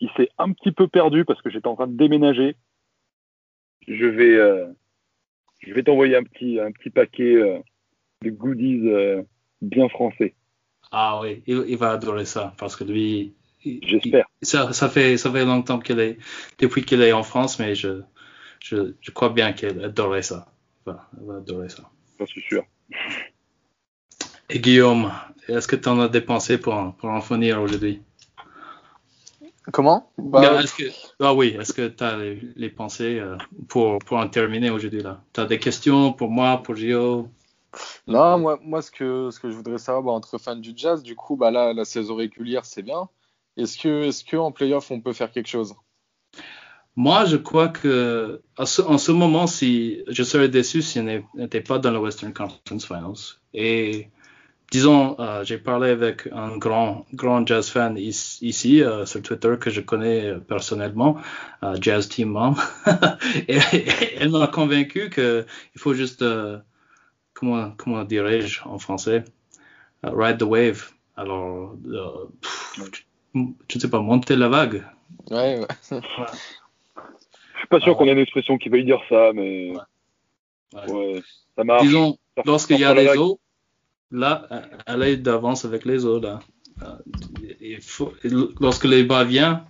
Il 0.00 0.10
s'est 0.16 0.30
un 0.38 0.52
petit 0.52 0.72
peu 0.72 0.88
perdu 0.88 1.24
parce 1.24 1.40
que 1.42 1.50
j'étais 1.50 1.68
en 1.68 1.76
train 1.76 1.86
de 1.86 1.96
déménager. 1.96 2.56
Je 3.86 4.06
vais, 4.06 4.34
euh, 4.34 4.66
je 5.60 5.72
vais 5.72 5.82
t'envoyer 5.82 6.16
un 6.16 6.24
petit, 6.24 6.58
un 6.58 6.72
petit 6.72 6.90
paquet 6.90 7.34
euh, 7.34 7.58
de 8.22 8.30
goodies 8.30 8.88
euh, 8.88 9.22
bien 9.60 9.88
français. 9.88 10.34
Ah 10.90 11.20
oui, 11.22 11.42
il, 11.46 11.76
va 11.76 11.92
adorer 11.92 12.24
ça 12.24 12.54
parce 12.58 12.76
que 12.76 12.84
lui. 12.84 13.34
J'espère. 13.64 14.26
Ça, 14.42 14.72
ça, 14.72 14.88
fait, 14.88 15.16
ça 15.16 15.30
fait 15.30 15.44
longtemps 15.44 15.78
qu'il 15.78 16.00
est, 16.00 16.18
depuis 16.58 16.82
qu'il 16.82 17.00
est 17.00 17.12
en 17.12 17.22
France, 17.22 17.60
mais 17.60 17.76
je, 17.76 18.02
je, 18.62 18.94
je 19.00 19.10
crois 19.10 19.30
bien 19.30 19.52
qu'il 19.52 19.82
adorerait 19.84 20.22
ça. 20.22 20.46
Va, 20.86 21.08
il 21.20 21.26
va 21.26 21.36
adorer 21.36 21.68
ça. 21.68 21.82
J'en 22.18 22.26
suis 22.26 22.42
sûr. 22.42 22.64
Et 24.48 24.60
Guillaume, 24.60 25.12
est-ce 25.48 25.66
que 25.66 25.76
tu 25.76 25.88
en 25.88 26.00
as 26.00 26.08
dépensé 26.08 26.58
pour, 26.58 26.94
pour 26.96 27.10
en 27.10 27.20
finir 27.20 27.60
aujourd'hui? 27.60 28.02
Comment? 29.72 30.10
Bah, 30.18 30.60
Ah 31.20 31.34
oui, 31.34 31.56
est-ce 31.58 31.72
que 31.72 31.86
tu 31.88 32.02
as 32.02 32.16
les, 32.56 32.70
pensées 32.70 33.18
euh, 33.20 33.36
pour, 33.68 33.98
pour 34.00 34.16
en 34.16 34.28
terminer 34.28 34.70
aujourd'hui 34.70 35.00
là? 35.00 35.22
Tu 35.32 35.40
as 35.40 35.46
des 35.46 35.58
questions 35.58 36.12
pour 36.12 36.30
moi, 36.30 36.62
pour 36.62 36.74
Gio? 36.74 37.28
Non, 38.06 38.38
moi, 38.38 38.58
moi 38.62 38.82
ce, 38.82 38.90
que, 38.90 39.30
ce 39.30 39.38
que 39.38 39.50
je 39.50 39.54
voudrais 39.54 39.78
savoir, 39.78 40.02
bah, 40.02 40.12
entre 40.12 40.36
fans 40.38 40.56
du 40.56 40.72
jazz, 40.76 41.02
du 41.02 41.14
coup, 41.14 41.36
bah, 41.36 41.50
là, 41.50 41.72
la 41.72 41.84
saison 41.84 42.16
régulière, 42.16 42.64
c'est 42.64 42.82
bien. 42.82 43.08
Est-ce 43.56 43.78
que, 43.78 44.08
est 44.08 44.26
que 44.26 44.36
en 44.36 44.50
playoff, 44.50 44.90
on 44.90 45.00
peut 45.00 45.12
faire 45.12 45.30
quelque 45.30 45.48
chose? 45.48 45.74
Moi, 46.96 47.24
je 47.24 47.36
crois 47.36 47.68
que 47.68 48.42
en 48.58 48.66
ce 48.66 49.12
moment, 49.12 49.46
si 49.46 50.02
je 50.08 50.22
serais 50.22 50.48
déçu 50.48 50.82
si 50.82 51.00
on 51.00 51.24
n'était 51.34 51.62
pas 51.62 51.78
dans 51.78 51.90
la 51.90 52.00
Western 52.00 52.32
Conference 52.34 52.86
Finals. 52.86 53.38
Et 53.54 54.08
disons, 54.70 55.16
euh, 55.18 55.42
j'ai 55.44 55.58
parlé 55.58 55.90
avec 55.90 56.28
un 56.32 56.56
grand, 56.56 57.06
grand 57.14 57.46
jazz 57.46 57.68
fan 57.70 57.96
ici 57.96 58.82
euh, 58.82 59.06
sur 59.06 59.22
Twitter 59.22 59.54
que 59.58 59.70
je 59.70 59.80
connais 59.80 60.26
euh, 60.26 60.38
personnellement, 60.38 61.16
Jazz 61.80 62.08
Team 62.08 62.30
Mom, 62.30 62.56
et, 63.48 63.58
elle 64.18 64.30
m'a 64.30 64.48
convaincu 64.48 65.10
que 65.10 65.46
il 65.74 65.80
faut 65.80 65.94
juste, 65.94 66.24
comment, 67.32 67.70
comment 67.76 68.04
dirais-je 68.04 68.62
en 68.64 68.78
français, 68.78 69.24
ride 70.02 70.38
the 70.38 70.42
wave. 70.42 70.90
Alors, 71.16 71.76
je 71.84 73.38
ne 73.38 73.80
sais 73.80 73.88
pas, 73.88 74.00
monter 74.00 74.36
la 74.36 74.48
vague. 74.48 74.84
Ouais, 75.30 75.60
ouais. 75.60 76.00
Suis 77.62 77.68
pas 77.68 77.80
sûr 77.80 77.96
qu'on 77.96 78.06
ait 78.06 78.12
une 78.12 78.18
expression 78.18 78.58
qui 78.58 78.68
veuille 78.68 78.84
dire 78.84 79.00
ça, 79.08 79.30
mais 79.32 79.72
ouais. 80.72 81.22
ça 81.56 81.62
marche. 81.62 81.82
Disons, 81.82 82.18
lorsqu'il 82.44 82.80
y 82.80 82.84
a 82.84 82.92
les 82.92 83.16
eaux, 83.16 83.38
là, 84.10 84.48
elle 84.88 85.02
est 85.04 85.16
d'avance 85.16 85.64
avec 85.64 85.84
les 85.84 86.04
autres. 86.04 86.26
Là. 86.26 86.40
Il 87.60 87.80
faut, 87.80 88.12
lorsque 88.60 88.84
les 88.84 89.04
bas 89.04 89.22
viennent, 89.22 89.62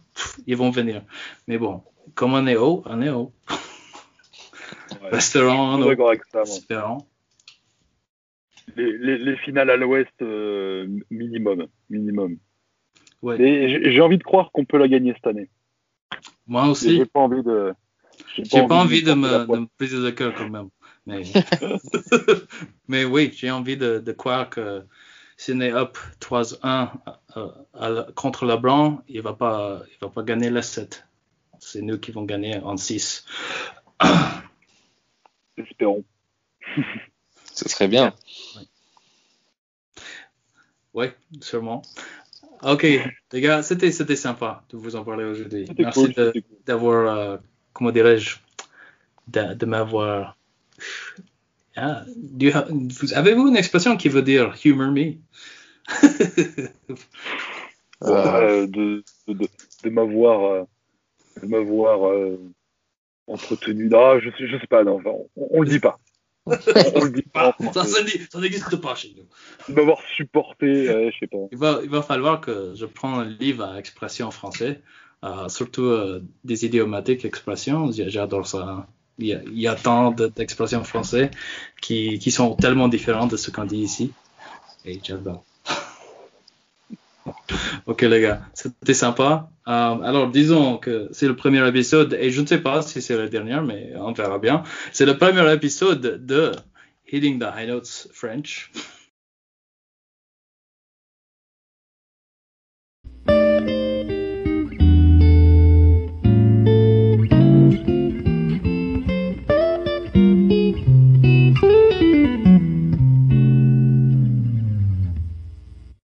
ils 0.47 0.57
vont 0.57 0.71
venir. 0.71 1.03
Mais 1.49 1.59
bon, 1.59 1.83
comme 2.15 2.33
on 2.33 2.47
est 2.47 2.57
haut, 2.57 2.83
on 2.87 3.03
est 3.03 3.11
haut. 3.11 3.33
Restaurant, 5.03 5.79
Espérant. 6.43 7.07
Les, 8.75 8.97
les, 8.97 9.19
les, 9.19 9.37
finales 9.37 9.69
à 9.69 9.77
l'ouest, 9.77 10.11
euh, 10.23 10.87
minimum. 11.11 11.67
minimum. 11.91 12.39
Ouais. 13.21 13.37
J'ai 13.85 14.01
envie 14.01 14.17
de 14.17 14.23
croire 14.23 14.51
qu'on 14.51 14.65
peut 14.65 14.79
la 14.79 14.89
gagner 14.89 15.13
cette 15.13 15.27
année. 15.27 15.51
Moi 16.53 16.67
aussi. 16.67 16.97
J'ai 16.97 17.07
pas 17.07 17.21
envie 17.21 17.43
de. 17.43 17.75
J'ai 18.37 18.67
pas, 18.67 18.77
envie, 18.77 19.03
de, 19.03 19.15
me, 19.15 19.47
de 19.47 19.59
me 19.61 19.67
briser 19.79 19.97
le 19.97 20.13
cœur 20.13 20.35
quand 20.35 20.51
même. 20.51 20.69
Mais, 21.07 21.23
mais 22.89 23.05
oui, 23.07 23.33
j'ai 23.35 23.51
envie 23.51 23.79
de, 23.79 23.99
de, 23.99 24.13
croire 24.13 24.51
que 24.51 24.85
si 25.39 25.53
on 25.55 25.61
est 25.61 25.73
up 25.73 25.97
3-1 26.21 26.91
euh, 27.39 28.13
contre 28.13 28.45
LeBlanc, 28.45 29.03
il 29.09 29.23
va 29.23 29.33
pas, 29.33 29.81
il 29.89 29.97
va 30.03 30.11
pas 30.11 30.23
gagner 30.23 30.51
la 30.51 30.61
7. 30.61 31.07
C'est 31.59 31.81
nous 31.81 31.99
qui 31.99 32.13
vont 32.13 32.25
gagner 32.25 32.59
en 32.59 32.77
6. 32.77 33.25
Espérons. 35.57 36.05
Ce 37.55 37.67
serait 37.67 37.89
bien. 37.89 38.13
Oui, 40.93 41.07
sûrement. 41.41 41.81
Ok, 42.63 42.87
les 43.33 43.41
gars, 43.41 43.63
c'était, 43.63 43.91
c'était 43.91 44.17
sympa 44.17 44.65
de 44.71 44.77
vous 44.77 44.95
en 44.97 45.05
parler 45.05 45.25
aujourd'hui. 45.25 45.67
Merci 45.79 46.15
d'avoir, 46.67 47.17
euh, 47.17 47.37
comment 47.73 47.91
dirais-je, 47.91 48.37
de, 49.29 49.55
de 49.55 49.67
m'avoir 49.67 50.37
ah, 51.77 52.05
Avez-vous 53.15 53.49
une 53.49 53.57
expression 53.57 53.97
qui 53.97 54.09
veut 54.09 54.23
dire 54.23 54.55
humor 54.65 54.93
me? 54.93 55.15
Euh, 58.05 58.67
de, 58.67 59.05
de, 59.29 59.47
de 59.85 59.91
m'avoir 59.91 60.67
de 61.41 61.47
m'avoir 61.47 62.09
euh, 62.09 62.33
euh, 62.33 62.37
entretenu. 63.27 63.89
Non, 63.89 64.19
je, 64.19 64.31
je 64.31 64.59
sais 64.59 64.67
pas, 64.67 64.85
non, 64.85 65.01
on, 65.05 65.29
on, 65.37 65.63
le 65.63 65.69
dit 65.69 65.81
pas. 65.81 65.99
On, 66.47 67.05
le 67.05 67.11
dit 67.11 67.23
pas. 67.23 67.57
ça, 67.73 67.85
ça 67.85 68.41
n'existe 68.41 68.77
pas 68.77 68.95
chez 68.95 69.15
nous. 69.17 69.25
De 69.69 69.79
m'avoir 69.79 69.99
supporté, 70.17 70.87
je 70.87 71.17
sais 71.19 71.27
pas. 71.27 71.39
Il 71.53 71.59
va, 71.59 71.81
il 71.83 71.91
va 71.91 72.03
falloir 72.03 72.41
que 72.41 72.73
je 72.75 72.87
prenne 72.87 73.15
un 73.15 73.25
livre 73.25 73.65
à 73.65 73.79
expression 73.79 74.31
français, 74.31 74.81
surtout 75.49 75.93
des 76.45 76.65
idiomatiques 76.65 77.25
expressions. 77.25 77.91
J'adore 77.93 78.47
ça 78.47 78.87
il 79.19 79.61
y 79.61 79.67
a, 79.67 79.75
tant 79.75 80.11
d'expressions 80.11 80.85
françaises 80.85 81.31
qui, 81.81 82.19
qui, 82.19 82.31
sont 82.31 82.55
tellement 82.55 82.89
différentes 82.89 83.31
de 83.31 83.37
ce 83.37 83.51
qu'on 83.51 83.65
dit 83.65 83.79
ici. 83.79 84.13
Et 84.85 85.01
j'adore. 85.03 85.45
ok 87.87 88.03
les 88.03 88.21
gars, 88.21 88.43
c'était 88.55 88.95
sympa. 88.95 89.51
Euh, 89.69 90.01
alors 90.03 90.29
disons 90.31 90.77
que 90.77 91.09
c'est 91.13 91.29
le 91.29 91.37
premier 91.37 91.67
épisode 91.69 92.17
et 92.19 92.31
je 92.31 92.41
ne 92.41 92.47
sais 92.47 92.59
pas 92.59 92.83
si 92.83 93.01
c'est 93.01 93.17
le 93.17 93.29
dernier, 93.29 93.61
mais 93.65 93.93
on 93.97 94.13
verra 94.13 94.39
bien. 94.39 94.65
C'est 94.93 95.07
le 95.07 95.17
premier 95.17 95.53
épisode 95.53 96.25
de 96.25 96.53
Hitting 97.11 97.39
the 97.39 97.47
High 97.57 97.69
Notes 97.69 98.09
French. 98.13 98.71